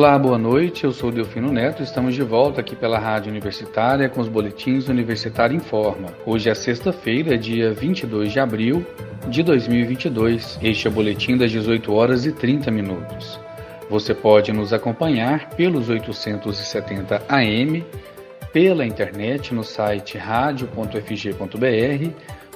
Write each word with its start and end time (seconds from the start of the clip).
Olá, 0.00 0.18
boa 0.18 0.38
noite. 0.38 0.84
Eu 0.84 0.92
sou 0.92 1.12
Delfino 1.12 1.52
Neto. 1.52 1.82
Estamos 1.82 2.14
de 2.14 2.22
volta 2.22 2.62
aqui 2.62 2.74
pela 2.74 2.98
Rádio 2.98 3.30
Universitária 3.30 4.08
com 4.08 4.22
os 4.22 4.28
boletins 4.28 4.88
Universitário 4.88 5.54
Informa. 5.54 6.08
Hoje 6.24 6.48
é 6.48 6.54
sexta-feira, 6.54 7.36
dia 7.36 7.74
22 7.74 8.32
de 8.32 8.40
abril 8.40 8.82
de 9.28 9.42
2022. 9.42 10.58
Este 10.62 10.86
é 10.86 10.90
o 10.90 10.92
boletim 10.94 11.36
das 11.36 11.50
18 11.50 11.92
horas 11.92 12.24
e 12.24 12.32
30 12.32 12.70
minutos. 12.70 13.38
Você 13.90 14.14
pode 14.14 14.54
nos 14.54 14.72
acompanhar 14.72 15.50
pelos 15.50 15.90
870 15.90 17.22
AM, 17.28 17.84
pela 18.54 18.86
internet 18.86 19.52
no 19.52 19.62
site 19.62 20.16
radio.fg.br 20.16 21.60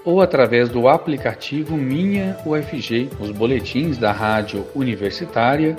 ou 0.05 0.21
através 0.21 0.68
do 0.68 0.86
aplicativo 0.86 1.77
Minha 1.77 2.36
UFG. 2.45 3.11
Os 3.18 3.30
boletins 3.30 3.96
da 3.96 4.12
Rádio 4.12 4.66
Universitária 4.75 5.77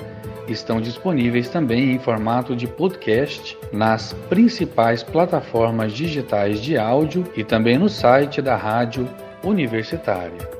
estão 0.48 0.80
disponíveis 0.80 1.48
também 1.48 1.92
em 1.92 1.98
formato 1.98 2.54
de 2.54 2.66
podcast 2.66 3.56
nas 3.72 4.12
principais 4.28 5.02
plataformas 5.02 5.92
digitais 5.92 6.60
de 6.60 6.76
áudio 6.76 7.24
e 7.36 7.44
também 7.44 7.78
no 7.78 7.88
site 7.88 8.42
da 8.42 8.56
Rádio 8.56 9.08
Universitária. 9.42 10.56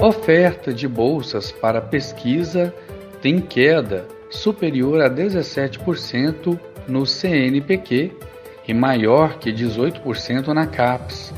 Oferta 0.00 0.72
de 0.72 0.86
bolsas 0.86 1.50
para 1.50 1.80
pesquisa 1.80 2.74
tem 3.22 3.40
queda 3.40 4.06
superior 4.28 5.00
a 5.00 5.08
17% 5.08 6.58
no 6.86 7.06
CNPq 7.06 8.12
e 8.66 8.74
maior 8.74 9.38
que 9.38 9.52
18% 9.52 10.48
na 10.48 10.66
CAPES. 10.66 11.32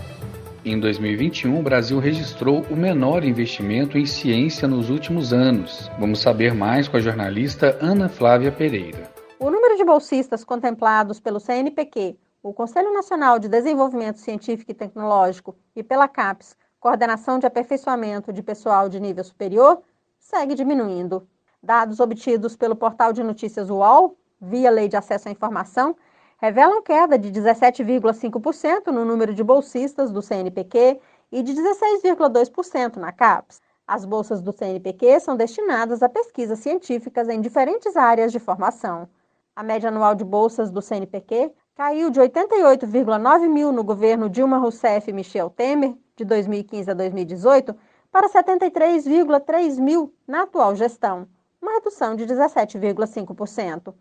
Em 0.64 0.80
2021, 0.80 1.58
o 1.58 1.62
Brasil 1.62 1.98
registrou 1.98 2.64
o 2.70 2.76
menor 2.76 3.24
investimento 3.24 3.96
em 3.96 4.04
ciência 4.04 4.66
nos 4.66 4.90
últimos 4.90 5.32
anos. 5.32 5.90
Vamos 5.98 6.20
saber 6.20 6.54
mais 6.54 6.88
com 6.88 6.96
a 6.96 7.00
jornalista 7.00 7.78
Ana 7.80 8.08
Flávia 8.08 8.50
Pereira. 8.50 9.10
O 9.38 9.50
número 9.50 9.76
de 9.76 9.84
bolsistas 9.84 10.42
contemplados 10.42 11.20
pelo 11.20 11.38
CNPq, 11.38 12.16
o 12.42 12.52
Conselho 12.52 12.92
Nacional 12.92 13.38
de 13.38 13.48
Desenvolvimento 13.48 14.18
Científico 14.18 14.70
e 14.70 14.74
Tecnológico, 14.74 15.56
e 15.74 15.82
pela 15.82 16.08
CAPES, 16.08 16.56
Coordenação 16.80 17.38
de 17.38 17.46
Aperfeiçoamento 17.46 18.32
de 18.32 18.42
Pessoal 18.42 18.88
de 18.88 18.98
Nível 18.98 19.24
Superior, 19.24 19.82
segue 20.18 20.54
diminuindo. 20.54 21.28
Dados 21.62 22.00
obtidos 22.00 22.56
pelo 22.56 22.76
portal 22.76 23.12
de 23.12 23.22
notícias 23.22 23.70
UOL, 23.70 24.16
via 24.40 24.70
Lei 24.70 24.88
de 24.88 24.96
Acesso 24.96 25.28
à 25.28 25.32
Informação, 25.32 25.96
revelam 26.38 26.82
queda 26.82 27.18
de 27.18 27.30
17,5% 27.30 28.88
no 28.88 29.04
número 29.04 29.34
de 29.34 29.42
bolsistas 29.42 30.12
do 30.12 30.20
CNPq 30.20 31.00
e 31.32 31.42
de 31.42 31.54
16,2% 31.54 32.96
na 32.96 33.10
CAPES. 33.10 33.60
As 33.86 34.04
bolsas 34.04 34.42
do 34.42 34.52
CNPq 34.52 35.20
são 35.20 35.36
destinadas 35.36 36.02
a 36.02 36.08
pesquisas 36.08 36.58
científicas 36.58 37.28
em 37.28 37.40
diferentes 37.40 37.96
áreas 37.96 38.32
de 38.32 38.38
formação. 38.38 39.08
A 39.54 39.62
média 39.62 39.88
anual 39.88 40.14
de 40.14 40.24
bolsas 40.24 40.70
do 40.70 40.82
CNPq 40.82 41.52
caiu 41.74 42.10
de 42.10 42.20
88,9 42.20 43.48
mil 43.48 43.72
no 43.72 43.84
governo 43.84 44.28
Dilma 44.28 44.58
Rousseff 44.58 45.08
e 45.08 45.12
Michel 45.12 45.50
Temer, 45.50 45.94
de 46.16 46.24
2015 46.24 46.90
a 46.90 46.94
2018, 46.94 47.74
para 48.10 48.28
73,3 48.28 49.80
mil 49.80 50.12
na 50.26 50.42
atual 50.42 50.74
gestão, 50.74 51.28
uma 51.60 51.72
redução 51.72 52.16
de 52.16 52.26
17,5%. 52.26 53.94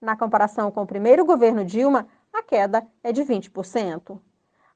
Na 0.00 0.14
comparação 0.14 0.70
com 0.70 0.82
o 0.82 0.86
primeiro 0.86 1.24
governo 1.24 1.64
Dilma, 1.64 2.06
a 2.32 2.42
queda 2.42 2.86
é 3.02 3.12
de 3.12 3.22
20%. 3.22 4.18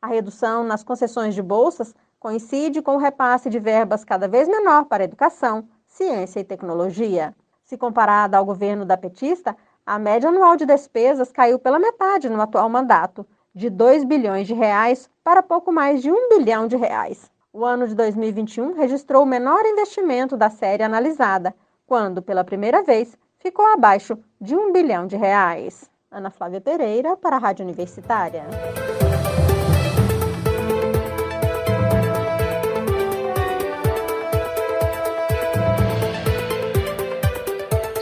A 0.00 0.06
redução 0.06 0.64
nas 0.64 0.82
concessões 0.82 1.34
de 1.34 1.42
bolsas 1.42 1.94
coincide 2.18 2.80
com 2.80 2.96
o 2.96 2.98
repasse 2.98 3.50
de 3.50 3.58
verbas 3.58 4.02
cada 4.02 4.26
vez 4.26 4.48
menor 4.48 4.86
para 4.86 5.04
educação, 5.04 5.68
ciência 5.86 6.40
e 6.40 6.44
tecnologia. 6.44 7.34
Se 7.64 7.76
comparada 7.76 8.38
ao 8.38 8.46
governo 8.46 8.86
da 8.86 8.96
petista, 8.96 9.54
a 9.84 9.98
média 9.98 10.30
anual 10.30 10.56
de 10.56 10.64
despesas 10.64 11.30
caiu 11.30 11.58
pela 11.58 11.78
metade 11.78 12.30
no 12.30 12.40
atual 12.40 12.68
mandato, 12.70 13.26
de 13.54 13.68
2 13.68 14.04
bilhões 14.04 14.46
de 14.46 14.54
reais 14.54 15.10
para 15.22 15.42
pouco 15.42 15.70
mais 15.70 16.00
de 16.00 16.10
1 16.10 16.28
bilhão 16.30 16.66
de 16.66 16.76
reais. 16.76 17.30
O 17.52 17.64
ano 17.64 17.86
de 17.86 17.94
2021 17.94 18.72
registrou 18.72 19.24
o 19.24 19.26
menor 19.26 19.66
investimento 19.66 20.36
da 20.36 20.48
série 20.48 20.82
analisada, 20.82 21.54
quando, 21.86 22.22
pela 22.22 22.44
primeira 22.44 22.82
vez, 22.82 23.18
ficou 23.40 23.66
abaixo 23.66 24.18
de 24.40 24.54
um 24.54 24.72
bilhão 24.72 25.06
de 25.06 25.16
reais. 25.16 25.90
Ana 26.10 26.30
Flávia 26.30 26.60
Pereira, 26.60 27.16
para 27.16 27.36
a 27.36 27.38
Rádio 27.38 27.64
Universitária. 27.64 28.44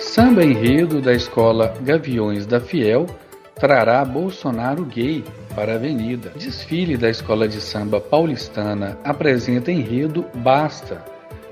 Samba 0.00 0.42
enredo 0.42 1.00
da 1.00 1.12
escola 1.12 1.74
Gaviões 1.82 2.44
da 2.44 2.60
Fiel 2.60 3.06
trará 3.54 4.04
Bolsonaro 4.04 4.84
gay 4.84 5.22
para 5.54 5.72
a 5.72 5.74
Avenida. 5.76 6.30
Desfile 6.30 6.96
da 6.96 7.08
escola 7.08 7.46
de 7.46 7.60
samba 7.60 8.00
paulistana 8.00 8.98
apresenta 9.04 9.70
enredo 9.70 10.24
Basta, 10.34 11.04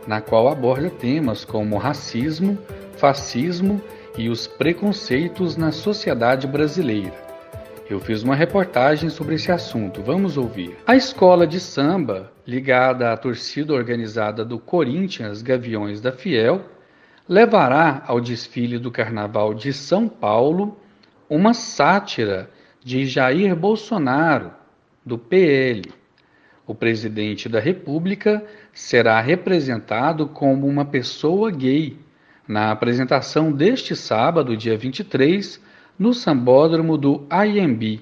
na 0.06 0.20
qual 0.20 0.48
aborda 0.48 0.88
temas 0.88 1.44
como 1.44 1.76
racismo, 1.76 2.58
fascismo 2.96 3.80
e 4.16 4.28
os 4.28 4.46
preconceitos 4.46 5.56
na 5.56 5.70
sociedade 5.70 6.46
brasileira. 6.46 7.14
Eu 7.88 8.00
fiz 8.00 8.22
uma 8.22 8.34
reportagem 8.34 9.08
sobre 9.08 9.36
esse 9.36 9.52
assunto, 9.52 10.02
vamos 10.02 10.36
ouvir. 10.36 10.76
A 10.86 10.96
escola 10.96 11.46
de 11.46 11.60
samba, 11.60 12.32
ligada 12.44 13.12
à 13.12 13.16
torcida 13.16 13.72
organizada 13.72 14.44
do 14.44 14.58
Corinthians 14.58 15.40
Gaviões 15.40 16.00
da 16.00 16.10
Fiel, 16.10 16.62
levará 17.28 18.02
ao 18.06 18.20
desfile 18.20 18.78
do 18.78 18.90
Carnaval 18.90 19.54
de 19.54 19.72
São 19.72 20.08
Paulo 20.08 20.76
uma 21.28 21.54
sátira 21.54 22.50
de 22.82 23.06
Jair 23.06 23.54
Bolsonaro, 23.54 24.52
do 25.04 25.16
PL. 25.16 25.82
O 26.66 26.74
presidente 26.74 27.48
da 27.48 27.60
República 27.60 28.44
será 28.72 29.20
representado 29.20 30.26
como 30.26 30.66
uma 30.66 30.84
pessoa 30.84 31.52
gay 31.52 31.96
na 32.46 32.70
apresentação 32.70 33.50
deste 33.50 33.96
sábado, 33.96 34.56
dia 34.56 34.76
23, 34.76 35.60
no 35.98 36.14
sambódromo 36.14 36.96
do 36.96 37.26
IMB. 37.30 38.00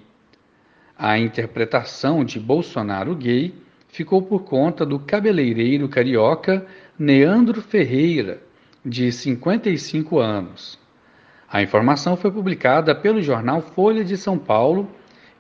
A 0.96 1.18
interpretação 1.18 2.24
de 2.24 2.38
Bolsonaro 2.38 3.14
gay 3.14 3.54
ficou 3.88 4.20
por 4.20 4.44
conta 4.44 4.84
do 4.84 4.98
cabeleireiro 4.98 5.88
carioca 5.88 6.66
Neandro 6.98 7.62
Ferreira, 7.62 8.42
de 8.84 9.10
55 9.10 10.18
anos. 10.18 10.78
A 11.50 11.62
informação 11.62 12.16
foi 12.16 12.30
publicada 12.30 12.94
pelo 12.94 13.22
jornal 13.22 13.62
Folha 13.62 14.04
de 14.04 14.16
São 14.16 14.38
Paulo 14.38 14.90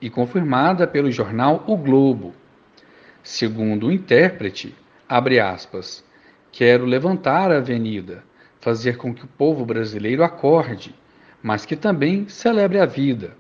e 0.00 0.08
confirmada 0.08 0.86
pelo 0.86 1.10
jornal 1.10 1.62
O 1.66 1.76
Globo. 1.76 2.34
Segundo 3.22 3.88
o 3.88 3.92
intérprete, 3.92 4.74
abre 5.08 5.40
aspas, 5.40 6.04
quero 6.50 6.86
levantar 6.86 7.50
a 7.50 7.58
avenida 7.58 8.22
fazer 8.64 8.96
com 8.96 9.12
que 9.12 9.26
o 9.26 9.28
povo 9.28 9.62
brasileiro 9.66 10.24
acorde, 10.24 10.94
mas 11.42 11.66
que 11.66 11.76
também 11.76 12.26
celebre 12.28 12.78
a 12.78 12.86
vida. 12.86 13.36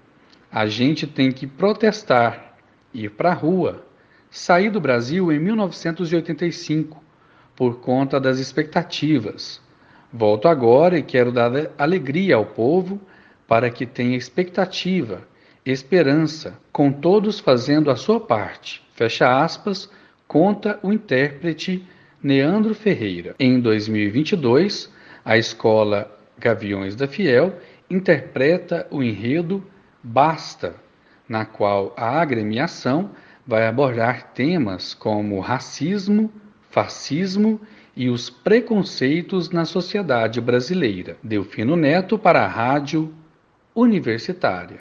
A 0.52 0.66
gente 0.66 1.06
tem 1.06 1.32
que 1.32 1.46
protestar, 1.46 2.58
ir 2.92 3.10
para 3.12 3.30
a 3.30 3.34
rua. 3.34 3.86
Saí 4.30 4.68
do 4.68 4.82
Brasil 4.82 5.32
em 5.32 5.38
1985 5.38 7.02
por 7.56 7.80
conta 7.80 8.20
das 8.20 8.38
expectativas. 8.38 9.62
Volto 10.12 10.46
agora 10.46 10.98
e 10.98 11.02
quero 11.02 11.32
dar 11.32 11.50
alegria 11.78 12.36
ao 12.36 12.44
povo 12.44 13.00
para 13.48 13.70
que 13.70 13.86
tenha 13.86 14.18
expectativa, 14.18 15.26
esperança, 15.64 16.58
com 16.70 16.92
todos 16.92 17.40
fazendo 17.40 17.90
a 17.90 17.96
sua 17.96 18.20
parte. 18.20 18.82
Fecha 18.92 19.42
aspas, 19.42 19.90
conta 20.28 20.78
o 20.82 20.92
intérprete 20.92 21.82
Neandro 22.22 22.74
Ferreira. 22.74 23.34
Em 23.38 23.58
2022, 23.58 24.92
a 25.24 25.38
escola 25.38 26.10
Gaviões 26.38 26.94
da 26.94 27.06
Fiel 27.08 27.54
interpreta 27.88 28.86
o 28.90 29.02
enredo 29.02 29.64
Basta, 30.02 30.74
na 31.28 31.46
qual 31.46 31.94
a 31.96 32.20
agremiação 32.20 33.10
vai 33.46 33.66
abordar 33.66 34.32
temas 34.34 34.92
como 34.92 35.40
racismo, 35.40 36.30
fascismo 36.70 37.60
e 37.96 38.10
os 38.10 38.28
preconceitos 38.28 39.50
na 39.50 39.64
sociedade 39.64 40.40
brasileira. 40.40 41.16
Delfino 41.22 41.76
Neto 41.76 42.18
para 42.18 42.42
a 42.42 42.48
Rádio 42.48 43.14
Universitária. 43.74 44.76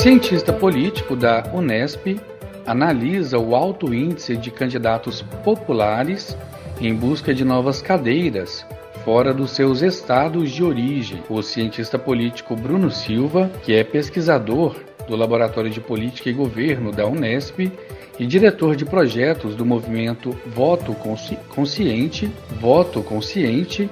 Cientista 0.00 0.50
político 0.50 1.14
da 1.14 1.44
Unesp 1.52 2.18
analisa 2.64 3.38
o 3.38 3.54
alto 3.54 3.92
índice 3.92 4.34
de 4.34 4.50
candidatos 4.50 5.20
populares 5.44 6.34
em 6.80 6.94
busca 6.94 7.34
de 7.34 7.44
novas 7.44 7.82
cadeiras 7.82 8.64
fora 9.04 9.34
dos 9.34 9.50
seus 9.50 9.82
estados 9.82 10.52
de 10.52 10.64
origem. 10.64 11.22
O 11.28 11.42
cientista 11.42 11.98
político 11.98 12.56
Bruno 12.56 12.90
Silva, 12.90 13.50
que 13.62 13.74
é 13.74 13.84
pesquisador 13.84 14.74
do 15.06 15.14
Laboratório 15.14 15.70
de 15.70 15.82
Política 15.82 16.30
e 16.30 16.32
Governo 16.32 16.92
da 16.92 17.06
Unesp 17.06 17.70
e 18.18 18.26
diretor 18.26 18.76
de 18.76 18.86
projetos 18.86 19.54
do 19.54 19.66
movimento 19.66 20.34
Voto 20.46 20.96
Consciente, 21.54 22.32
Voto 22.58 23.02
Consciente, 23.02 23.90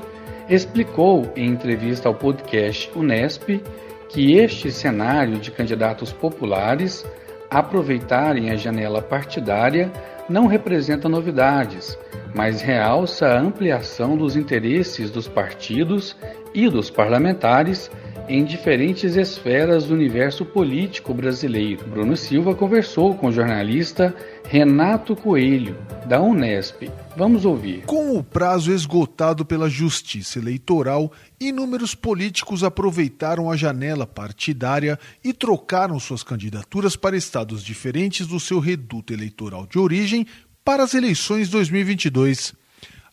explicou 0.49 1.31
em 1.37 1.51
entrevista 1.51 2.09
ao 2.09 2.15
podcast 2.15 2.91
Unesp 2.97 3.61
que 4.09 4.35
este 4.35 4.71
cenário 4.71 5.39
de 5.39 5.51
candidatos 5.51 6.13
populares 6.13 7.05
aproveitarem 7.51 8.51
a 8.51 8.57
janela 8.57 9.01
partidária 9.01 9.91
não 10.29 10.47
representa 10.47 11.09
novidades, 11.09 11.99
mas 12.35 12.61
realça 12.61 13.27
a 13.27 13.41
ampliação 13.41 14.17
dos 14.17 14.37
interesses 14.37 15.11
dos 15.11 15.27
partidos 15.27 16.15
e 16.55 16.69
dos 16.69 16.91
parlamentares 16.91 17.91
em 18.29 18.45
diferentes 18.45 19.17
esferas 19.17 19.87
do 19.87 19.95
universo 19.95 20.45
político 20.45 21.15
brasileiro. 21.15 21.87
Bruno 21.87 22.15
Silva 22.15 22.55
conversou 22.55 23.15
com 23.15 23.29
o 23.29 23.33
jornalista 23.33 24.15
Renato 24.51 25.15
Coelho, 25.15 25.77
da 26.07 26.23
Unesp. 26.23 26.91
Vamos 27.15 27.45
ouvir. 27.45 27.83
Com 27.85 28.17
o 28.17 28.25
prazo 28.25 28.73
esgotado 28.73 29.45
pela 29.45 29.69
Justiça 29.69 30.39
Eleitoral, 30.39 31.13
inúmeros 31.39 31.95
políticos 31.95 32.65
aproveitaram 32.65 33.51
a 33.51 33.57
janela 33.59 34.07
partidária 34.07 34.99
e 35.23 35.35
trocaram 35.35 36.01
suas 36.01 36.23
candidaturas 36.23 36.97
para 36.97 37.15
estados 37.15 37.63
diferentes 37.63 38.27
do 38.27 38.41
seu 38.41 38.59
reduto 38.59 39.13
eleitoral 39.13 39.67
de 39.67 39.79
origem 39.79 40.27
para 40.65 40.83
as 40.83 40.95
eleições 40.95 41.51
2022. 41.51 42.55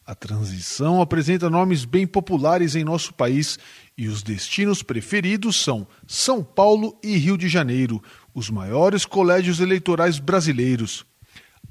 A 0.08 0.16
transição 0.16 1.02
apresenta 1.02 1.50
nomes 1.50 1.84
bem 1.84 2.08
populares 2.08 2.76
em 2.76 2.86
nosso 2.86 3.14
país 3.14 3.60
e 3.98 4.08
os 4.08 4.24
destinos 4.24 4.82
preferidos 4.82 5.62
são 5.62 5.86
São 6.08 6.42
Paulo 6.42 6.98
e 7.04 7.18
Rio 7.18 7.38
de 7.38 7.50
Janeiro, 7.50 8.02
os 8.34 8.50
maiores 8.50 9.04
colégios 9.06 9.60
eleitorais 9.60 10.18
brasileiros. 10.18 11.06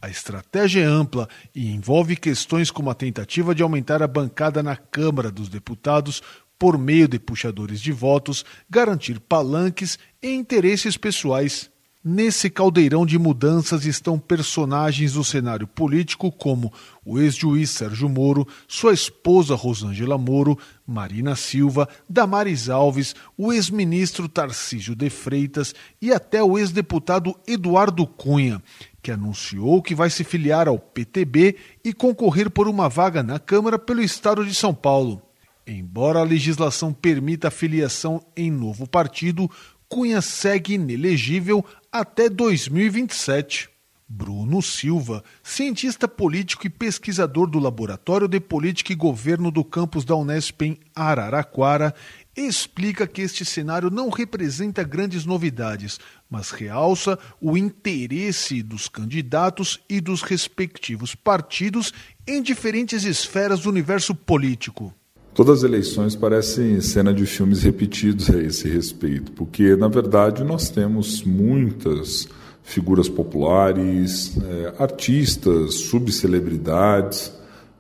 A 0.01 0.09
estratégia 0.09 0.83
é 0.83 0.85
ampla 0.85 1.29
e 1.55 1.73
envolve 1.73 2.17
questões 2.17 2.71
como 2.71 2.91
a 2.91 2.95
tentativa 2.95 3.55
de 3.55 3.63
aumentar 3.63 4.03
a 4.03 4.07
bancada 4.07 4.63
na 4.63 4.77
Câmara 4.77 5.31
dos 5.31 5.49
Deputados 5.49 6.23
por 6.59 6.79
meio 6.79 7.09
de 7.09 7.19
puxadores 7.19 7.81
de 7.81 7.93
votos, 7.93 8.45
garantir 8.71 9.21
palanques 9.21 9.99
e 10.23 10.33
interesses 10.33 10.97
pessoais. 10.97 11.71
Nesse 12.07 12.51
caldeirão 12.51 13.07
de 13.07 13.19
mudanças 13.19 13.87
estão 13.87 14.19
personagens 14.19 15.15
do 15.15 15.25
cenário 15.25 15.67
político 15.67 16.31
como 16.31 16.71
o 17.03 17.19
ex-juiz 17.19 17.71
Sérgio 17.71 18.11
Moro, 18.11 18.47
sua 18.69 18.93
esposa 18.93 19.55
Rosângela 19.55 20.19
Moro, 20.19 20.59
Marina 20.87 21.35
Silva, 21.35 21.89
Damares 22.07 22.69
Alves, 22.69 23.15
o 23.39 23.55
ex-ministro 23.55 24.29
Tarcísio 24.29 24.95
de 24.95 25.09
Freitas 25.09 25.75
e 26.01 26.13
até 26.13 26.43
o 26.43 26.59
ex-deputado 26.59 27.35
Eduardo 27.47 28.07
Cunha, 28.07 28.63
que 29.05 29.13
anunciou 29.13 29.83
que 29.83 29.95
vai 29.95 30.09
se 30.09 30.25
filiar 30.25 30.67
ao 30.67 30.79
PTB 30.79 31.57
e 31.85 31.93
concorrer 31.93 32.49
por 32.49 32.67
uma 32.67 32.89
vaga 32.89 33.23
na 33.23 33.39
Câmara 33.39 33.79
pelo 33.79 34.01
estado 34.01 34.47
de 34.47 34.55
São 34.55 34.75
Paulo. 34.75 35.21
Embora 35.67 36.21
a 36.21 36.25
legislação 36.25 36.91
permita 36.91 37.49
a 37.49 37.51
filiação 37.51 38.25
em 38.35 38.51
novo 38.51 38.89
partido, 38.89 39.51
Cunha 39.91 40.23
segue 40.23 40.75
inelegível 40.75 41.63
até 41.93 42.31
2027. 42.31 43.69
Bruno 44.09 44.63
Silva, 44.63 45.25
cientista 45.43 46.07
político 46.07 46.67
e 46.67 46.71
pesquisador 46.71 47.47
do 47.47 47.59
Laboratório 47.59 48.29
de 48.29 48.39
Política 48.39 48.93
e 48.93 48.97
Governo 48.97 49.51
do 49.51 49.65
campus 49.65 50.05
da 50.05 50.15
Unesp 50.15 50.63
em 50.63 50.79
Araraquara, 50.95 51.95
explica 52.37 53.07
que 53.07 53.23
este 53.23 53.45
cenário 53.45 53.91
não 53.91 54.11
representa 54.11 54.83
grandes 54.83 55.25
novidades, 55.25 55.99
mas 56.35 56.51
realça 56.51 57.17
o 57.41 57.57
interesse 57.57 58.61
dos 58.61 58.89
candidatos 58.89 59.81
e 59.89 60.01
dos 60.01 60.21
respectivos 60.21 61.15
partidos 61.15 61.93
em 62.27 62.43
diferentes 62.43 63.05
esferas 63.05 63.61
do 63.61 63.71
universo 63.71 64.17
político. 64.17 64.93
Todas 65.33 65.59
as 65.59 65.63
eleições 65.63 66.17
parecem 66.17 66.81
cena 66.81 67.15
de 67.15 67.25
filmes 67.25 67.63
repetidos 67.63 68.29
a 68.31 68.43
esse 68.43 68.69
respeito, 68.69 69.31
porque, 69.31 69.77
na 69.77 69.87
verdade, 69.87 70.43
nós 70.43 70.71
temos 70.71 71.23
muitas 71.23 72.27
figuras 72.65 73.09
populares, 73.09 74.37
é, 74.37 74.75
artistas, 74.83 75.75
subcelebridades, 75.83 77.33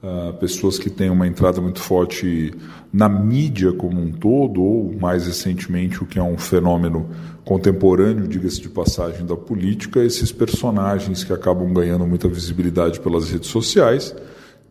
uh, 0.04 0.34
pessoas 0.34 0.78
que 0.78 0.90
têm 0.90 1.08
uma 1.08 1.26
entrada 1.26 1.60
muito 1.60 1.80
forte 1.80 2.54
na 2.92 3.08
mídia 3.08 3.72
como 3.72 4.00
um 4.00 4.12
todo, 4.12 4.62
ou 4.62 4.94
mais 5.00 5.26
recentemente, 5.26 6.02
o 6.02 6.06
que 6.06 6.18
é 6.18 6.22
um 6.22 6.36
fenômeno 6.36 7.08
contemporâneo, 7.44 8.28
diga-se 8.28 8.60
de 8.60 8.68
passagem, 8.68 9.24
da 9.24 9.36
política, 9.36 10.04
esses 10.04 10.30
personagens 10.30 11.24
que 11.24 11.32
acabam 11.32 11.72
ganhando 11.72 12.06
muita 12.06 12.28
visibilidade 12.28 13.00
pelas 13.00 13.30
redes 13.30 13.48
sociais 13.48 14.14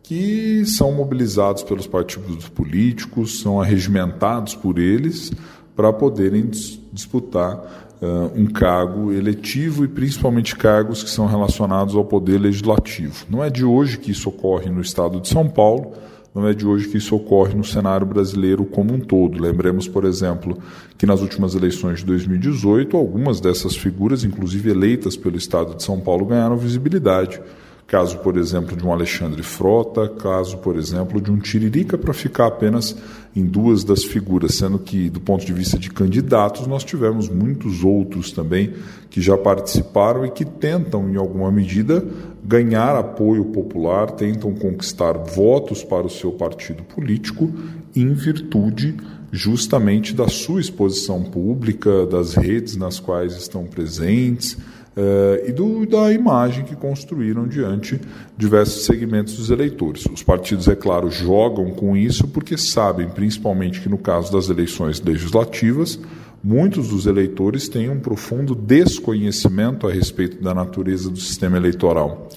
que 0.04 0.66
são 0.66 0.92
mobilizados 0.92 1.62
pelos 1.62 1.86
partidos 1.86 2.46
políticos, 2.46 3.40
são 3.40 3.58
arregimentados 3.58 4.54
por 4.54 4.78
eles 4.78 5.32
para 5.74 5.92
poderem 5.92 6.50
disputar 6.92 7.83
uh, 8.00 8.30
um 8.34 8.46
cargo 8.46 9.12
eletivo 9.12 9.84
e 9.84 9.88
principalmente 9.88 10.56
cargos 10.56 11.02
que 11.02 11.10
são 11.10 11.26
relacionados 11.26 11.94
ao 11.94 12.04
poder 12.04 12.38
legislativo. 12.38 13.26
Não 13.28 13.42
é 13.42 13.50
de 13.50 13.64
hoje 13.64 13.98
que 13.98 14.10
isso 14.10 14.28
ocorre 14.28 14.70
no 14.70 14.80
estado 14.80 15.20
de 15.20 15.28
São 15.28 15.48
Paulo, 15.48 15.92
não 16.34 16.48
é 16.48 16.52
de 16.52 16.66
hoje 16.66 16.88
que 16.88 16.98
isso 16.98 17.14
ocorre 17.14 17.54
no 17.54 17.62
cenário 17.62 18.04
brasileiro 18.04 18.64
como 18.64 18.92
um 18.92 18.98
todo. 18.98 19.40
Lembremos, 19.40 19.86
por 19.86 20.04
exemplo, 20.04 20.58
que 20.98 21.06
nas 21.06 21.20
últimas 21.20 21.54
eleições 21.54 22.00
de 22.00 22.06
2018, 22.06 22.96
algumas 22.96 23.40
dessas 23.40 23.76
figuras, 23.76 24.24
inclusive 24.24 24.68
eleitas 24.70 25.16
pelo 25.16 25.36
estado 25.36 25.76
de 25.76 25.84
São 25.84 26.00
Paulo, 26.00 26.26
ganharam 26.26 26.56
visibilidade 26.56 27.40
Caso, 27.86 28.18
por 28.20 28.38
exemplo, 28.38 28.74
de 28.74 28.84
um 28.84 28.90
Alexandre 28.90 29.42
Frota, 29.42 30.08
caso, 30.08 30.56
por 30.58 30.76
exemplo, 30.76 31.20
de 31.20 31.30
um 31.30 31.38
Tiririca, 31.38 31.98
para 31.98 32.14
ficar 32.14 32.46
apenas 32.46 32.96
em 33.36 33.44
duas 33.44 33.84
das 33.84 34.04
figuras, 34.04 34.54
sendo 34.54 34.78
que, 34.78 35.10
do 35.10 35.20
ponto 35.20 35.44
de 35.44 35.52
vista 35.52 35.78
de 35.78 35.90
candidatos, 35.90 36.66
nós 36.66 36.82
tivemos 36.82 37.28
muitos 37.28 37.84
outros 37.84 38.32
também 38.32 38.72
que 39.10 39.20
já 39.20 39.36
participaram 39.36 40.24
e 40.24 40.30
que 40.30 40.46
tentam, 40.46 41.10
em 41.10 41.16
alguma 41.16 41.52
medida, 41.52 42.02
ganhar 42.42 42.96
apoio 42.96 43.44
popular, 43.46 44.10
tentam 44.12 44.54
conquistar 44.54 45.12
votos 45.18 45.84
para 45.84 46.06
o 46.06 46.10
seu 46.10 46.32
partido 46.32 46.82
político 46.84 47.52
em 47.94 48.14
virtude 48.14 48.96
justamente 49.30 50.14
da 50.14 50.28
sua 50.28 50.60
exposição 50.60 51.22
pública, 51.24 52.06
das 52.06 52.34
redes 52.34 52.76
nas 52.76 53.00
quais 53.00 53.36
estão 53.36 53.64
presentes 53.64 54.56
uh, 54.96 55.48
e 55.48 55.52
do, 55.52 55.86
da 55.86 56.12
imagem 56.12 56.64
que 56.64 56.76
construíram 56.76 57.46
diante 57.46 58.00
diversos 58.36 58.84
segmentos 58.84 59.36
dos 59.36 59.50
eleitores. 59.50 60.04
Os 60.06 60.22
partidos, 60.22 60.68
é 60.68 60.74
claro, 60.74 61.10
jogam 61.10 61.70
com 61.70 61.96
isso 61.96 62.28
porque 62.28 62.56
sabem, 62.56 63.08
principalmente 63.08 63.80
que 63.80 63.88
no 63.88 63.98
caso 63.98 64.32
das 64.32 64.48
eleições 64.48 65.00
legislativas, 65.00 65.98
muitos 66.42 66.88
dos 66.88 67.06
eleitores 67.06 67.68
têm 67.68 67.88
um 67.88 68.00
profundo 68.00 68.54
desconhecimento 68.54 69.86
a 69.86 69.92
respeito 69.92 70.42
da 70.42 70.54
natureza 70.54 71.10
do 71.10 71.18
sistema 71.18 71.56
eleitoral. 71.56 72.28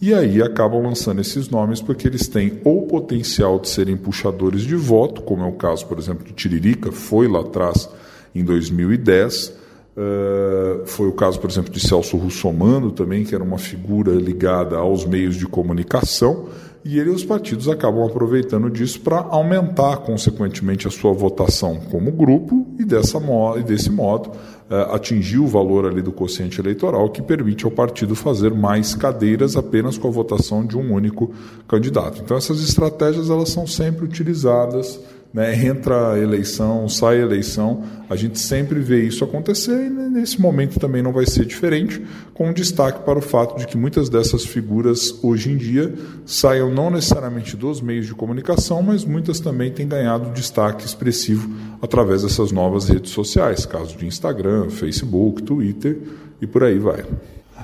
E 0.00 0.12
aí 0.12 0.42
acabam 0.42 0.82
lançando 0.82 1.20
esses 1.20 1.48
nomes 1.48 1.80
porque 1.80 2.08
eles 2.08 2.26
têm 2.26 2.60
ou 2.64 2.88
potencial 2.88 3.60
de 3.60 3.68
serem 3.68 3.96
puxadores 3.96 4.62
de 4.62 4.74
voto, 4.74 5.22
como 5.22 5.44
é 5.44 5.46
o 5.46 5.52
caso, 5.52 5.86
por 5.86 5.96
exemplo, 5.96 6.24
do 6.24 6.32
Tiririca, 6.32 6.90
foi 6.90 7.28
lá 7.28 7.38
atrás 7.38 7.88
em 8.34 8.42
2010, 8.42 9.61
Uh, 9.94 10.86
foi 10.86 11.06
o 11.06 11.12
caso, 11.12 11.38
por 11.38 11.50
exemplo, 11.50 11.70
de 11.70 11.78
Celso 11.78 12.16
Russomano 12.16 12.90
também, 12.90 13.24
que 13.24 13.34
era 13.34 13.44
uma 13.44 13.58
figura 13.58 14.12
ligada 14.12 14.76
aos 14.76 15.04
meios 15.04 15.36
de 15.36 15.46
comunicação, 15.46 16.48
e 16.84 16.98
ele 16.98 17.10
os 17.10 17.24
partidos 17.24 17.68
acabam 17.68 18.04
aproveitando 18.04 18.70
disso 18.70 19.00
para 19.02 19.18
aumentar, 19.18 19.98
consequentemente, 19.98 20.88
a 20.88 20.90
sua 20.90 21.12
votação 21.12 21.76
como 21.90 22.10
grupo 22.10 22.66
e, 22.78 22.84
dessa 22.84 23.20
e 23.58 23.62
desse 23.62 23.90
modo 23.90 24.30
uh, 24.30 24.94
atingir 24.94 25.38
o 25.38 25.46
valor 25.46 25.86
ali 25.86 26.00
do 26.00 26.10
quociente 26.10 26.58
eleitoral 26.58 27.10
que 27.10 27.20
permite 27.20 27.64
ao 27.66 27.70
partido 27.70 28.16
fazer 28.16 28.52
mais 28.52 28.94
cadeiras 28.94 29.56
apenas 29.56 29.98
com 29.98 30.08
a 30.08 30.10
votação 30.10 30.64
de 30.64 30.76
um 30.76 30.92
único 30.92 31.32
candidato. 31.68 32.22
Então 32.24 32.36
essas 32.36 32.60
estratégias 32.62 33.28
elas 33.28 33.50
são 33.50 33.66
sempre 33.66 34.06
utilizadas 34.06 34.98
né, 35.32 35.64
entra 35.64 36.12
a 36.12 36.18
eleição, 36.18 36.88
sai 36.88 37.18
a 37.18 37.22
eleição, 37.22 37.82
a 38.08 38.16
gente 38.16 38.38
sempre 38.38 38.80
vê 38.80 39.02
isso 39.02 39.24
acontecer 39.24 39.86
e 39.86 39.88
nesse 39.88 40.40
momento 40.40 40.78
também 40.78 41.02
não 41.02 41.12
vai 41.12 41.24
ser 41.24 41.46
diferente, 41.46 42.02
com 42.34 42.52
destaque 42.52 43.02
para 43.04 43.18
o 43.18 43.22
fato 43.22 43.58
de 43.58 43.66
que 43.66 43.76
muitas 43.76 44.10
dessas 44.10 44.44
figuras 44.44 45.18
hoje 45.22 45.50
em 45.50 45.56
dia 45.56 45.92
saiam 46.26 46.70
não 46.70 46.90
necessariamente 46.90 47.56
dos 47.56 47.80
meios 47.80 48.06
de 48.06 48.14
comunicação, 48.14 48.82
mas 48.82 49.04
muitas 49.04 49.40
também 49.40 49.70
têm 49.70 49.88
ganhado 49.88 50.32
destaque 50.32 50.84
expressivo 50.84 51.50
através 51.80 52.22
dessas 52.22 52.52
novas 52.52 52.88
redes 52.88 53.10
sociais, 53.12 53.64
caso 53.64 53.96
de 53.96 54.06
Instagram, 54.06 54.68
Facebook, 54.68 55.42
Twitter 55.42 55.98
e 56.40 56.46
por 56.46 56.62
aí 56.62 56.78
vai. 56.78 57.04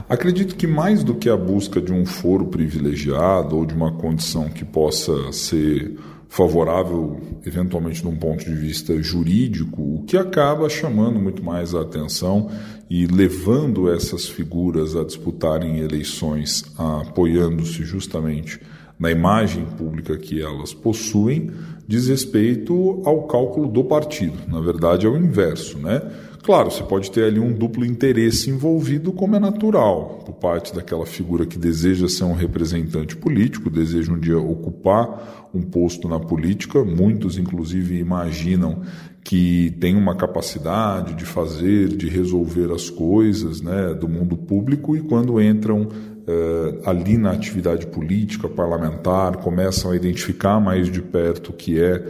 Acredito 0.08 0.54
que 0.54 0.66
mais 0.66 1.02
do 1.02 1.14
que 1.14 1.28
a 1.28 1.36
busca 1.36 1.80
de 1.80 1.92
um 1.92 2.06
foro 2.06 2.46
privilegiado 2.46 3.56
ou 3.56 3.66
de 3.66 3.74
uma 3.74 3.92
condição 3.92 4.48
que 4.48 4.64
possa 4.64 5.32
ser 5.32 5.96
favorável, 6.28 7.18
eventualmente, 7.44 8.02
de 8.02 8.08
um 8.08 8.16
ponto 8.16 8.44
de 8.44 8.54
vista 8.54 9.00
jurídico, 9.02 9.80
o 9.80 10.04
que 10.04 10.16
acaba 10.16 10.68
chamando 10.68 11.18
muito 11.18 11.42
mais 11.42 11.74
a 11.74 11.80
atenção 11.80 12.50
e 12.88 13.06
levando 13.06 13.90
essas 13.90 14.26
figuras 14.26 14.94
a 14.94 15.04
disputarem 15.04 15.78
eleições, 15.78 16.64
apoiando-se 16.76 17.82
justamente 17.82 18.60
na 18.98 19.10
imagem 19.10 19.64
pública 19.64 20.18
que 20.18 20.42
elas 20.42 20.74
possuem, 20.74 21.50
diz 21.86 22.08
respeito 22.08 23.00
ao 23.04 23.26
cálculo 23.26 23.68
do 23.68 23.84
partido. 23.84 24.36
Na 24.48 24.60
verdade, 24.60 25.06
é 25.06 25.08
o 25.08 25.16
inverso, 25.16 25.78
né? 25.78 26.02
Claro, 26.48 26.70
você 26.70 26.82
pode 26.82 27.10
ter 27.10 27.24
ali 27.24 27.38
um 27.38 27.52
duplo 27.52 27.84
interesse 27.84 28.48
envolvido, 28.48 29.12
como 29.12 29.36
é 29.36 29.38
natural, 29.38 30.22
por 30.24 30.32
parte 30.32 30.74
daquela 30.74 31.04
figura 31.04 31.44
que 31.44 31.58
deseja 31.58 32.08
ser 32.08 32.24
um 32.24 32.32
representante 32.32 33.14
político, 33.14 33.68
deseja 33.68 34.10
um 34.10 34.18
dia 34.18 34.38
ocupar 34.38 35.50
um 35.52 35.60
posto 35.60 36.08
na 36.08 36.18
política. 36.18 36.82
Muitos, 36.82 37.36
inclusive, 37.36 37.98
imaginam 37.98 38.80
que 39.22 39.76
tem 39.78 39.94
uma 39.94 40.14
capacidade 40.14 41.12
de 41.12 41.26
fazer, 41.26 41.88
de 41.88 42.08
resolver 42.08 42.72
as 42.72 42.88
coisas 42.88 43.60
né, 43.60 43.92
do 43.92 44.08
mundo 44.08 44.34
público 44.34 44.96
e 44.96 45.02
quando 45.02 45.38
entram 45.42 45.82
uh, 45.82 46.88
ali 46.88 47.18
na 47.18 47.32
atividade 47.32 47.86
política, 47.88 48.48
parlamentar, 48.48 49.36
começam 49.36 49.90
a 49.90 49.96
identificar 49.96 50.58
mais 50.58 50.90
de 50.90 51.02
perto 51.02 51.50
o 51.50 51.52
que 51.52 51.78
é 51.78 52.06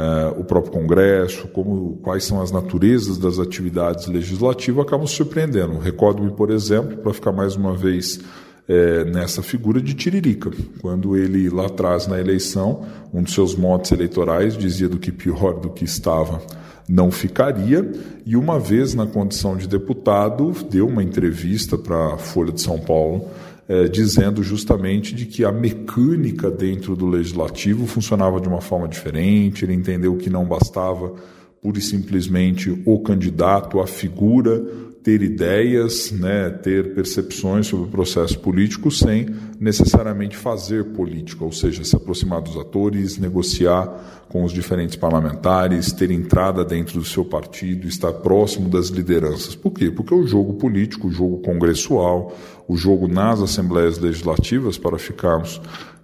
uh, 0.00 0.40
o 0.40 0.44
próprio 0.44 0.72
Congresso, 0.72 1.46
como, 1.48 1.98
quais 2.02 2.24
são 2.24 2.40
as 2.40 2.50
naturezas 2.50 3.18
das 3.18 3.38
atividades 3.38 4.06
legislativas, 4.06 4.86
acabam 4.86 5.06
surpreendendo. 5.06 5.78
Recordo-me, 5.78 6.30
por 6.30 6.50
exemplo, 6.50 6.96
para 6.96 7.12
ficar 7.12 7.32
mais 7.32 7.54
uma 7.54 7.76
vez 7.76 8.20
é, 8.68 9.04
nessa 9.04 9.42
figura 9.42 9.80
de 9.80 9.94
Tiririca, 9.94 10.50
quando 10.80 11.16
ele 11.16 11.50
lá 11.50 11.66
atrás 11.66 12.06
na 12.06 12.20
eleição, 12.20 12.84
um 13.12 13.22
dos 13.22 13.34
seus 13.34 13.54
motes 13.56 13.90
eleitorais 13.90 14.56
dizia 14.56 14.88
do 14.88 14.98
que 14.98 15.10
pior 15.10 15.58
do 15.58 15.70
que 15.70 15.84
estava 15.84 16.40
não 16.88 17.10
ficaria, 17.10 17.88
e 18.26 18.36
uma 18.36 18.58
vez 18.58 18.94
na 18.94 19.06
condição 19.06 19.56
de 19.56 19.68
deputado, 19.68 20.52
deu 20.68 20.88
uma 20.88 21.04
entrevista 21.04 21.78
para 21.78 22.14
a 22.14 22.18
Folha 22.18 22.52
de 22.52 22.60
São 22.60 22.80
Paulo, 22.80 23.28
é, 23.70 23.86
dizendo 23.86 24.42
justamente 24.42 25.14
de 25.14 25.26
que 25.26 25.44
a 25.44 25.52
mecânica 25.52 26.50
dentro 26.50 26.96
do 26.96 27.06
legislativo 27.06 27.86
funcionava 27.86 28.40
de 28.40 28.48
uma 28.48 28.60
forma 28.60 28.88
diferente, 28.88 29.64
ele 29.64 29.72
entendeu 29.72 30.16
que 30.16 30.28
não 30.28 30.44
bastava 30.44 31.14
pura 31.62 31.78
e 31.78 31.80
simplesmente 31.80 32.82
o 32.84 32.98
candidato, 32.98 33.78
a 33.78 33.86
figura, 33.86 34.60
ter 35.02 35.22
ideias, 35.22 36.10
né, 36.12 36.50
ter 36.50 36.94
percepções 36.94 37.66
sobre 37.66 37.86
o 37.86 37.90
processo 37.90 38.38
político 38.38 38.90
sem 38.90 39.26
necessariamente 39.58 40.36
fazer 40.36 40.92
política, 40.92 41.44
ou 41.44 41.52
seja, 41.52 41.82
se 41.84 41.96
aproximar 41.96 42.42
dos 42.42 42.56
atores, 42.56 43.18
negociar 43.18 44.24
com 44.28 44.44
os 44.44 44.52
diferentes 44.52 44.96
parlamentares, 44.96 45.92
ter 45.92 46.10
entrada 46.10 46.64
dentro 46.64 46.98
do 46.98 47.04
seu 47.04 47.24
partido, 47.24 47.88
estar 47.88 48.12
próximo 48.12 48.68
das 48.68 48.88
lideranças. 48.88 49.54
Por 49.54 49.72
quê? 49.72 49.90
Porque 49.90 50.14
o 50.14 50.26
jogo 50.26 50.54
político, 50.54 51.08
o 51.08 51.10
jogo 51.10 51.38
congressual, 51.38 52.36
o 52.68 52.76
jogo 52.76 53.08
nas 53.08 53.40
assembleias 53.40 53.98
legislativas, 53.98 54.78
para 54.78 54.98
ficarmos 54.98 55.60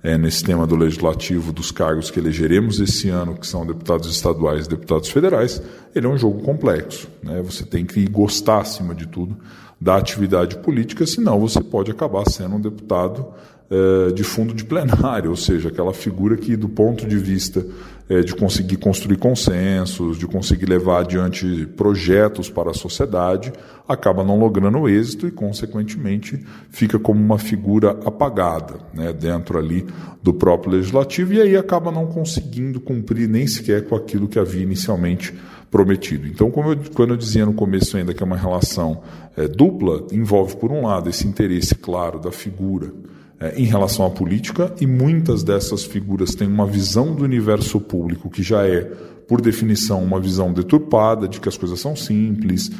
é, 0.07 0.17
nesse 0.17 0.45
tema 0.45 0.69
do 0.69 0.77
legislativo, 0.77 1.53
dos 1.53 1.73
cargos 1.73 2.13
que 2.13 2.21
elegeremos 2.21 2.79
esse 2.79 3.09
ano, 3.09 3.35
que 3.35 3.45
são 3.45 3.67
deputados 3.67 4.09
estaduais 4.09 4.67
e 4.67 4.69
deputados 4.69 5.09
federais, 5.09 5.61
ele 5.93 6.07
é 6.07 6.09
um 6.09 6.17
jogo 6.17 6.45
complexo. 6.45 7.09
Né? 7.21 7.43
Você 7.43 7.65
tem 7.65 7.85
que 7.85 8.07
gostar, 8.07 8.61
acima 8.61 8.95
de 8.95 9.09
tudo, 9.09 9.37
da 9.81 9.97
atividade 9.97 10.59
política, 10.59 11.05
senão 11.05 11.41
você 11.41 11.61
pode 11.61 11.91
acabar 11.91 12.25
sendo 12.31 12.55
um 12.55 12.61
deputado 12.61 13.27
de 14.15 14.23
fundo 14.23 14.55
de 14.55 14.65
plenário, 14.65 15.31
ou 15.31 15.37
seja, 15.37 15.69
aquela 15.69 15.93
figura 15.93 16.37
que, 16.37 16.57
do 16.57 16.69
ponto 16.69 17.07
de 17.07 17.17
vista 17.17 17.67
é, 18.09 18.21
de 18.21 18.35
conseguir 18.35 18.77
construir 18.77 19.17
consensos, 19.17 20.17
de 20.17 20.27
conseguir 20.27 20.67
levar 20.67 21.01
adiante 21.01 21.67
projetos 21.77 22.49
para 22.49 22.71
a 22.71 22.75
sociedade, 22.75 23.53
acaba 23.89 24.23
não 24.23 24.39
logrando 24.39 24.89
êxito 24.89 25.27
e, 25.27 25.31
consequentemente, 25.31 26.45
fica 26.71 26.99
como 26.99 27.21
uma 27.21 27.39
figura 27.39 27.91
apagada 28.05 28.75
né, 28.95 29.13
dentro 29.13 29.59
ali 29.59 29.85
do 30.23 30.33
próprio 30.33 30.73
legislativo 30.73 31.35
e 31.35 31.41
aí 31.41 31.57
acaba 31.57 31.91
não 31.91 32.07
conseguindo 32.07 32.81
cumprir 32.81 33.29
nem 33.29 33.47
sequer 33.47 33.87
com 33.87 33.97
aquilo 33.97 34.29
que 34.29 34.39
havia 34.39 34.63
inicialmente 34.63 35.35
prometido. 35.71 36.29
Então, 36.29 36.51
como 36.51 36.73
eu, 36.73 36.79
quando 36.95 37.11
eu 37.11 37.17
dizia 37.17 37.45
no 37.45 37.53
começo 37.53 37.97
ainda 37.97 38.15
que 38.15 38.23
é 38.23 38.27
uma 38.27 38.37
relação 38.37 39.03
é, 39.37 39.49
dupla, 39.49 40.07
envolve, 40.13 40.57
por 40.57 40.71
um 40.71 40.87
lado, 40.87 41.11
esse 41.11 41.27
interesse 41.27 41.75
claro 41.75 42.21
da 42.21 42.31
figura 42.31 42.87
é, 42.87 43.26
em 43.57 43.65
relação 43.65 44.07
à 44.07 44.11
política, 44.11 44.73
e 44.81 44.87
muitas 44.87 45.43
dessas 45.43 45.85
figuras 45.85 46.35
têm 46.35 46.49
uma 46.49 46.67
visão 46.67 47.15
do 47.15 47.25
universo 47.25 47.81
público 47.81 48.31
que 48.31 48.43
já 48.43 48.67
é, 48.67 48.81
por 49.29 49.41
definição, 49.41 50.03
uma 50.03 50.21
visão 50.21 50.53
deturpada 50.53 51.29
de 51.29 51.41
que 51.41 51.49
as 51.49 51.57
coisas 51.57 51.79
são 51.81 51.95
simples, 51.95 52.71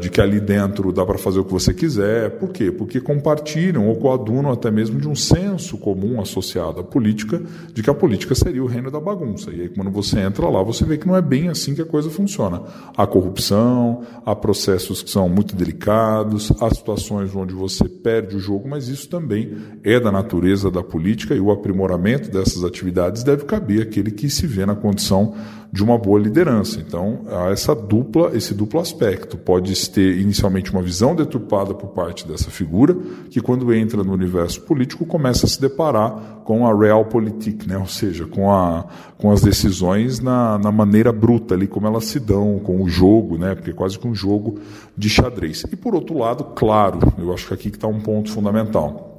de 0.00 0.10
que 0.10 0.20
ali 0.20 0.40
dentro 0.40 0.92
dá 0.92 1.06
para 1.06 1.16
fazer 1.16 1.38
o 1.38 1.44
que 1.44 1.52
você 1.52 1.72
quiser. 1.72 2.38
Por 2.38 2.50
quê? 2.50 2.70
Porque 2.70 3.00
compartilham 3.00 3.88
ou 3.88 3.96
coadunam 3.96 4.52
até 4.52 4.70
mesmo 4.70 5.00
de 5.00 5.08
um 5.08 5.14
senso 5.14 5.78
comum 5.78 6.20
associado 6.20 6.80
à 6.80 6.84
política, 6.84 7.40
de 7.72 7.82
que 7.82 7.88
a 7.90 7.94
política 7.94 8.34
seria 8.34 8.62
o 8.62 8.66
reino 8.66 8.90
da 8.90 9.00
bagunça. 9.00 9.50
E 9.50 9.62
aí, 9.62 9.68
quando 9.68 9.90
você 9.90 10.20
entra 10.20 10.48
lá, 10.48 10.62
você 10.62 10.84
vê 10.84 10.98
que 10.98 11.06
não 11.06 11.16
é 11.16 11.22
bem 11.22 11.48
assim 11.48 11.74
que 11.74 11.82
a 11.82 11.86
coisa 11.86 12.10
funciona. 12.10 12.62
Há 12.96 13.06
corrupção, 13.06 14.02
há 14.24 14.34
processos 14.34 15.02
que 15.02 15.10
são 15.10 15.28
muito 15.28 15.56
delicados, 15.56 16.52
há 16.60 16.68
situações 16.74 17.34
onde 17.34 17.54
você 17.54 17.88
perde 17.88 18.36
o 18.36 18.40
jogo, 18.40 18.68
mas 18.68 18.88
isso 18.88 19.08
também 19.08 19.56
é 19.82 19.98
da 19.98 20.12
natureza 20.12 20.70
da 20.70 20.82
política 20.82 21.34
e 21.34 21.40
o 21.40 21.50
aprimoramento 21.50 22.30
dessas 22.30 22.64
atividades 22.64 23.22
deve 23.22 23.44
caber 23.44 23.82
àquele 23.82 24.10
que 24.10 24.28
se 24.28 24.46
vê 24.46 24.66
na 24.66 24.74
condição 24.74 25.34
de 25.72 25.82
uma 25.82 25.98
boa 25.98 26.18
liderança. 26.18 26.80
Então, 26.80 27.20
há 27.28 27.50
essa 27.50 27.74
dupla, 27.74 28.30
esse 28.34 28.54
duplo 28.54 28.80
aspecto. 28.80 29.36
Pode 29.36 29.74
ter 29.90 30.18
inicialmente 30.18 30.70
uma 30.70 30.82
visão 30.82 31.14
deturpada 31.14 31.74
por 31.74 31.88
parte 31.88 32.26
dessa 32.26 32.50
figura, 32.50 32.96
que 33.30 33.40
quando 33.40 33.72
entra 33.72 34.02
no 34.04 34.12
universo 34.12 34.60
político 34.62 35.04
começa 35.04 35.46
a 35.46 35.48
se 35.48 35.60
deparar 35.60 36.42
com 36.44 36.66
a 36.66 36.76
realpolitik, 36.76 37.66
né? 37.68 37.78
ou 37.78 37.86
seja, 37.86 38.26
com, 38.26 38.52
a, 38.52 38.86
com 39.18 39.30
as 39.30 39.40
decisões 39.40 40.20
na, 40.20 40.58
na 40.58 40.70
maneira 40.70 41.12
bruta 41.12 41.54
ali, 41.54 41.66
como 41.66 41.86
elas 41.86 42.04
se 42.04 42.20
dão, 42.20 42.58
com 42.58 42.82
o 42.82 42.88
jogo, 42.88 43.38
né? 43.38 43.54
porque 43.54 43.70
é 43.70 43.74
quase 43.74 43.98
que 43.98 44.06
um 44.06 44.14
jogo 44.14 44.58
de 44.96 45.08
xadrez. 45.08 45.64
E 45.72 45.76
por 45.76 45.94
outro 45.94 46.18
lado, 46.18 46.44
claro, 46.54 46.98
eu 47.18 47.32
acho 47.32 47.48
que 47.48 47.54
aqui 47.54 47.68
está 47.68 47.88
um 47.88 48.00
ponto 48.00 48.30
fundamental 48.30 49.13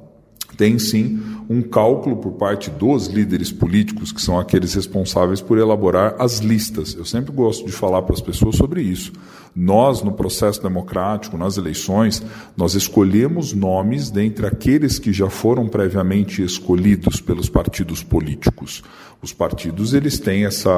tem 0.56 0.78
sim 0.78 1.20
um 1.48 1.62
cálculo 1.62 2.16
por 2.16 2.32
parte 2.32 2.70
dos 2.70 3.06
líderes 3.06 3.52
políticos, 3.52 4.10
que 4.10 4.20
são 4.20 4.38
aqueles 4.38 4.74
responsáveis 4.74 5.40
por 5.40 5.58
elaborar 5.58 6.16
as 6.18 6.38
listas. 6.38 6.94
Eu 6.94 7.04
sempre 7.04 7.32
gosto 7.32 7.64
de 7.64 7.72
falar 7.72 8.02
para 8.02 8.14
as 8.14 8.20
pessoas 8.20 8.56
sobre 8.56 8.82
isso. 8.82 9.12
Nós, 9.58 10.02
no 10.02 10.12
processo 10.12 10.62
democrático, 10.62 11.38
nas 11.38 11.56
eleições, 11.56 12.22
nós 12.54 12.74
escolhemos 12.74 13.54
nomes 13.54 14.10
dentre 14.10 14.46
aqueles 14.46 14.98
que 14.98 15.14
já 15.14 15.30
foram 15.30 15.66
previamente 15.66 16.42
escolhidos 16.42 17.22
pelos 17.22 17.48
partidos 17.48 18.02
políticos. 18.02 18.82
Os 19.22 19.32
partidos 19.32 19.94
eles 19.94 20.18
têm 20.18 20.44
essa, 20.44 20.70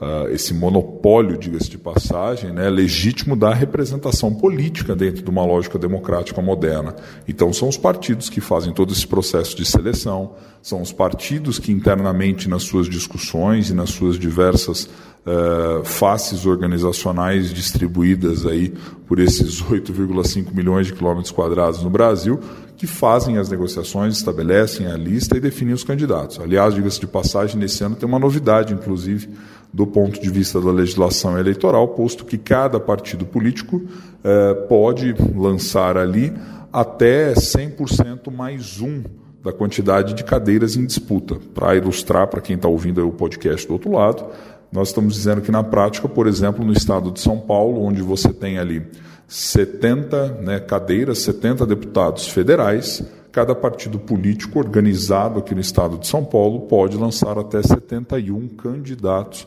uh, 0.00 0.28
esse 0.30 0.54
monopólio, 0.54 1.36
diga-se 1.36 1.68
de 1.68 1.76
passagem, 1.76 2.52
né, 2.52 2.70
legítimo 2.70 3.34
da 3.34 3.52
representação 3.52 4.32
política 4.32 4.94
dentro 4.94 5.24
de 5.24 5.28
uma 5.28 5.44
lógica 5.44 5.76
democrática 5.76 6.40
moderna. 6.40 6.94
Então 7.26 7.52
são 7.52 7.68
os 7.68 7.76
partidos 7.76 8.30
que 8.30 8.40
fazem 8.40 8.72
todo 8.72 8.92
esse 8.92 9.06
processo 9.06 9.56
de 9.56 9.64
seleção, 9.64 10.34
são 10.62 10.80
os 10.80 10.92
partidos 10.92 11.58
que 11.58 11.72
internamente 11.72 12.48
nas 12.48 12.62
suas 12.62 12.88
discussões 12.88 13.68
e 13.68 13.74
nas 13.74 13.90
suas 13.90 14.16
diversas 14.16 14.88
uh, 15.26 15.84
faces 15.84 16.46
organizacionais 16.46 17.52
distribuídas 17.52 18.46
aí 18.46 18.72
por 19.06 19.18
esses 19.18 19.62
8,5 19.62 20.54
milhões 20.54 20.86
de 20.86 20.92
quilômetros 20.92 21.30
quadrados 21.30 21.82
no 21.82 21.90
Brasil, 21.90 22.40
que 22.76 22.86
fazem 22.86 23.38
as 23.38 23.48
negociações, 23.48 24.16
estabelecem 24.16 24.86
a 24.86 24.96
lista 24.96 25.36
e 25.36 25.40
definem 25.40 25.74
os 25.74 25.84
candidatos. 25.84 26.40
Aliás, 26.40 26.74
diga-se 26.74 27.00
de 27.00 27.06
passagem, 27.06 27.58
nesse 27.58 27.84
ano 27.84 27.94
tem 27.94 28.08
uma 28.08 28.18
novidade, 28.18 28.74
inclusive, 28.74 29.28
do 29.72 29.86
ponto 29.86 30.20
de 30.20 30.28
vista 30.28 30.60
da 30.60 30.70
legislação 30.70 31.38
eleitoral, 31.38 31.88
posto 31.88 32.24
que 32.24 32.36
cada 32.36 32.78
partido 32.80 33.24
político 33.24 33.76
uh, 33.76 34.66
pode 34.68 35.14
lançar 35.34 35.96
ali 35.96 36.32
até 36.72 37.32
100% 37.34 38.30
mais 38.32 38.80
um 38.80 39.02
da 39.42 39.52
quantidade 39.52 40.14
de 40.14 40.24
cadeiras 40.24 40.76
em 40.76 40.86
disputa. 40.86 41.36
Para 41.54 41.74
ilustrar 41.76 42.28
para 42.28 42.40
quem 42.40 42.56
está 42.56 42.68
ouvindo 42.68 43.06
o 43.06 43.12
podcast 43.12 43.66
do 43.66 43.72
outro 43.72 43.92
lado, 43.92 44.24
nós 44.72 44.88
estamos 44.88 45.14
dizendo 45.14 45.42
que 45.42 45.52
na 45.52 45.62
prática, 45.62 46.08
por 46.08 46.26
exemplo, 46.26 46.64
no 46.64 46.72
estado 46.72 47.10
de 47.10 47.20
São 47.20 47.38
Paulo, 47.38 47.82
onde 47.82 48.00
você 48.00 48.32
tem 48.32 48.58
ali 48.58 48.82
70 49.28 50.40
né, 50.40 50.60
cadeiras, 50.60 51.18
70 51.18 51.66
deputados 51.66 52.28
federais, 52.28 53.04
cada 53.30 53.54
partido 53.54 53.98
político 53.98 54.58
organizado 54.58 55.38
aqui 55.38 55.54
no 55.54 55.60
estado 55.60 55.98
de 55.98 56.06
São 56.06 56.24
Paulo 56.24 56.62
pode 56.62 56.96
lançar 56.96 57.38
até 57.38 57.62
71 57.62 58.48
candidatos 58.48 59.46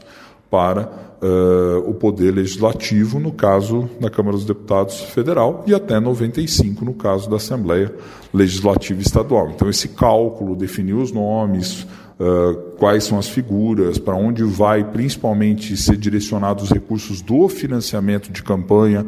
para 0.49 0.89
uh, 1.21 1.89
o 1.89 1.93
poder 1.93 2.31
legislativo, 2.31 3.19
no 3.19 3.31
caso 3.31 3.89
da 3.99 4.09
Câmara 4.09 4.37
dos 4.37 4.45
Deputados 4.45 5.01
Federal, 5.01 5.63
e 5.67 5.73
até 5.73 5.99
95 5.99 6.85
no 6.85 6.93
caso 6.93 7.29
da 7.29 7.35
Assembleia 7.35 7.93
Legislativa 8.33 9.01
Estadual. 9.01 9.49
Então, 9.49 9.69
esse 9.69 9.89
cálculo, 9.89 10.55
definir 10.55 10.93
os 10.93 11.11
nomes, 11.11 11.85
uh, 12.19 12.55
quais 12.77 13.03
são 13.03 13.17
as 13.17 13.27
figuras, 13.27 13.97
para 13.97 14.15
onde 14.15 14.43
vai 14.43 14.83
principalmente 14.83 15.75
ser 15.77 15.97
direcionados 15.97 16.65
os 16.65 16.71
recursos 16.71 17.21
do 17.21 17.47
financiamento 17.47 18.31
de 18.31 18.43
campanha, 18.43 19.05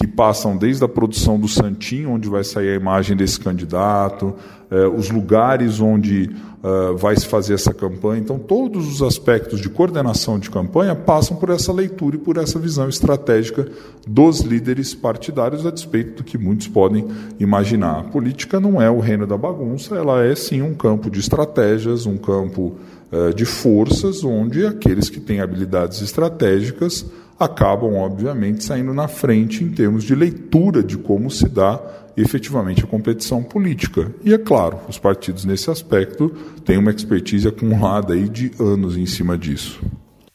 que 0.00 0.06
passam 0.06 0.56
desde 0.56 0.82
a 0.82 0.88
produção 0.88 1.38
do 1.38 1.46
Santinho, 1.46 2.12
onde 2.12 2.26
vai 2.26 2.42
sair 2.42 2.70
a 2.70 2.74
imagem 2.74 3.14
desse 3.14 3.38
candidato, 3.38 4.34
eh, 4.70 4.86
os 4.86 5.10
lugares 5.10 5.78
onde 5.78 6.30
uh, 6.62 6.96
vai 6.96 7.14
se 7.16 7.26
fazer 7.26 7.52
essa 7.52 7.74
campanha. 7.74 8.18
Então, 8.18 8.38
todos 8.38 8.88
os 8.88 9.02
aspectos 9.02 9.60
de 9.60 9.68
coordenação 9.68 10.38
de 10.38 10.48
campanha 10.48 10.94
passam 10.94 11.36
por 11.36 11.50
essa 11.50 11.70
leitura 11.70 12.16
e 12.16 12.18
por 12.18 12.38
essa 12.38 12.58
visão 12.58 12.88
estratégica 12.88 13.68
dos 14.06 14.40
líderes 14.40 14.94
partidários, 14.94 15.66
a 15.66 15.70
despeito 15.70 16.22
do 16.22 16.24
que 16.24 16.38
muitos 16.38 16.66
podem 16.66 17.06
imaginar. 17.38 17.98
A 18.00 18.04
política 18.04 18.58
não 18.58 18.80
é 18.80 18.90
o 18.90 19.00
reino 19.00 19.26
da 19.26 19.36
bagunça, 19.36 19.96
ela 19.96 20.24
é 20.24 20.34
sim 20.34 20.62
um 20.62 20.72
campo 20.72 21.10
de 21.10 21.20
estratégias, 21.20 22.06
um 22.06 22.16
campo 22.16 22.74
uh, 23.12 23.34
de 23.34 23.44
forças, 23.44 24.24
onde 24.24 24.64
aqueles 24.64 25.10
que 25.10 25.20
têm 25.20 25.40
habilidades 25.40 26.00
estratégicas 26.00 27.04
acabam, 27.40 27.94
obviamente, 27.94 28.62
saindo 28.62 28.92
na 28.92 29.08
frente 29.08 29.64
em 29.64 29.70
termos 29.70 30.04
de 30.04 30.14
leitura 30.14 30.82
de 30.82 30.98
como 30.98 31.30
se 31.30 31.48
dá 31.48 31.80
efetivamente 32.14 32.84
a 32.84 32.86
competição 32.86 33.42
política. 33.42 34.14
E 34.22 34.34
é 34.34 34.38
claro, 34.38 34.78
os 34.86 34.98
partidos 34.98 35.46
nesse 35.46 35.70
aspecto 35.70 36.28
têm 36.66 36.76
uma 36.76 36.90
expertise 36.90 37.48
acumulada 37.48 38.12
aí 38.12 38.28
de 38.28 38.52
anos 38.60 38.94
em 38.94 39.06
cima 39.06 39.38
disso. 39.38 39.80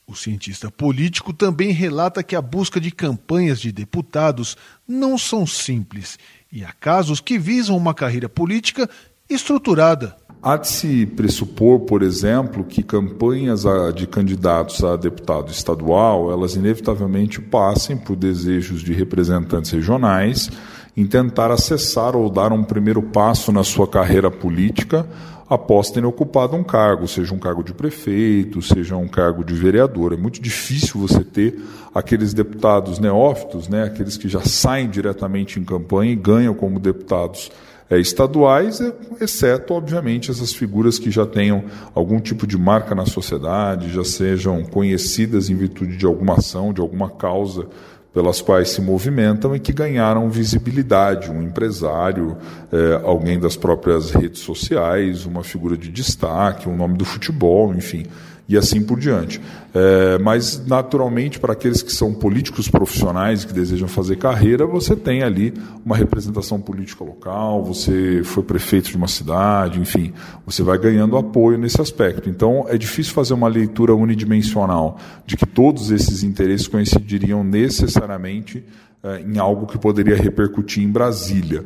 O 0.07 0.15
cientista 0.15 0.71
político 0.71 1.31
também 1.31 1.71
relata 1.71 2.23
que 2.23 2.35
a 2.35 2.41
busca 2.41 2.79
de 2.79 2.89
campanhas 2.89 3.59
de 3.59 3.71
deputados 3.71 4.57
não 4.87 5.17
são 5.17 5.45
simples 5.45 6.17
e 6.51 6.63
há 6.63 6.71
casos 6.71 7.19
que 7.19 7.37
visam 7.37 7.77
uma 7.77 7.93
carreira 7.93 8.29
política 8.29 8.89
estruturada. 9.29 10.15
Há 10.45 10.57
de 10.57 10.67
se 10.67 11.07
pressupor, 11.07 11.79
por 11.79 12.03
exemplo, 12.03 12.63
que 12.63 12.83
campanhas 12.83 13.63
de 13.95 14.05
candidatos 14.05 14.83
a 14.83 14.95
deputado 14.95 15.49
estadual, 15.49 16.31
elas 16.31 16.55
inevitavelmente 16.55 17.41
passem 17.41 17.97
por 17.97 18.15
desejos 18.15 18.83
de 18.83 18.93
representantes 18.93 19.71
regionais 19.71 20.51
em 20.95 21.03
tentar 21.07 21.49
acessar 21.49 22.15
ou 22.15 22.29
dar 22.29 22.53
um 22.53 22.63
primeiro 22.63 23.01
passo 23.01 23.51
na 23.51 23.63
sua 23.63 23.87
carreira 23.87 24.29
política 24.29 25.07
após 25.49 25.89
terem 25.89 26.07
ocupado 26.07 26.55
um 26.55 26.63
cargo, 26.63 27.07
seja 27.07 27.33
um 27.33 27.39
cargo 27.39 27.63
de 27.63 27.73
prefeito, 27.73 28.61
seja 28.61 28.95
um 28.95 29.07
cargo 29.07 29.43
de 29.43 29.55
vereador. 29.55 30.13
É 30.13 30.17
muito 30.17 30.39
difícil 30.39 31.01
você 31.01 31.23
ter 31.23 31.59
aqueles 31.91 32.35
deputados 32.35 32.99
neófitos, 32.99 33.67
né, 33.67 33.81
aqueles 33.81 34.15
que 34.15 34.29
já 34.29 34.41
saem 34.41 34.91
diretamente 34.91 35.59
em 35.59 35.63
campanha 35.63 36.11
e 36.11 36.15
ganham 36.15 36.53
como 36.53 36.79
deputados 36.79 37.49
é, 37.89 37.99
estaduais, 37.99 38.81
é, 38.81 38.93
exceto, 39.21 39.73
obviamente, 39.73 40.31
essas 40.31 40.53
figuras 40.53 40.97
que 40.97 41.11
já 41.11 41.25
tenham 41.25 41.65
algum 41.93 42.19
tipo 42.19 42.47
de 42.47 42.57
marca 42.57 42.95
na 42.95 43.05
sociedade, 43.05 43.91
já 43.91 44.03
sejam 44.03 44.63
conhecidas 44.63 45.49
em 45.49 45.55
virtude 45.55 45.95
de 45.95 46.05
alguma 46.05 46.35
ação, 46.35 46.73
de 46.73 46.81
alguma 46.81 47.09
causa 47.09 47.67
pelas 48.13 48.41
quais 48.41 48.69
se 48.69 48.81
movimentam 48.81 49.53
e 49.53 49.59
que 49.59 49.73
ganharam 49.73 50.29
visibilidade, 50.29 51.29
um 51.29 51.43
empresário, 51.43 52.37
é, 52.71 53.01
alguém 53.03 53.37
das 53.37 53.57
próprias 53.57 54.09
redes 54.11 54.39
sociais, 54.39 55.25
uma 55.25 55.43
figura 55.43 55.77
de 55.77 55.89
destaque, 55.89 56.69
um 56.69 56.77
nome 56.77 56.97
do 56.97 57.03
futebol, 57.03 57.75
enfim 57.75 58.05
e 58.47 58.57
assim 58.57 58.83
por 58.83 58.99
diante. 58.99 59.41
É, 59.73 60.17
mas, 60.19 60.65
naturalmente, 60.65 61.39
para 61.39 61.53
aqueles 61.53 61.81
que 61.81 61.91
são 61.91 62.13
políticos 62.13 62.69
profissionais 62.69 63.43
que 63.43 63.53
desejam 63.53 63.87
fazer 63.87 64.17
carreira, 64.17 64.65
você 64.65 64.95
tem 64.95 65.23
ali 65.23 65.53
uma 65.83 65.97
representação 65.97 66.61
política 66.61 67.03
local, 67.03 67.63
você 67.63 68.21
foi 68.23 68.43
prefeito 68.43 68.89
de 68.89 68.97
uma 68.97 69.07
cidade, 69.07 69.79
enfim, 69.79 70.13
você 70.45 70.63
vai 70.63 70.77
ganhando 70.77 71.17
apoio 71.17 71.57
nesse 71.57 71.81
aspecto. 71.81 72.29
Então, 72.29 72.65
é 72.69 72.77
difícil 72.77 73.13
fazer 73.13 73.33
uma 73.33 73.47
leitura 73.47 73.95
unidimensional 73.95 74.97
de 75.25 75.35
que 75.35 75.45
todos 75.45 75.91
esses 75.91 76.23
interesses 76.23 76.67
coincidiriam 76.67 77.43
necessariamente 77.43 78.63
é, 79.03 79.21
em 79.21 79.37
algo 79.37 79.65
que 79.65 79.77
poderia 79.77 80.15
repercutir 80.15 80.83
em 80.83 80.91
Brasília. 80.91 81.63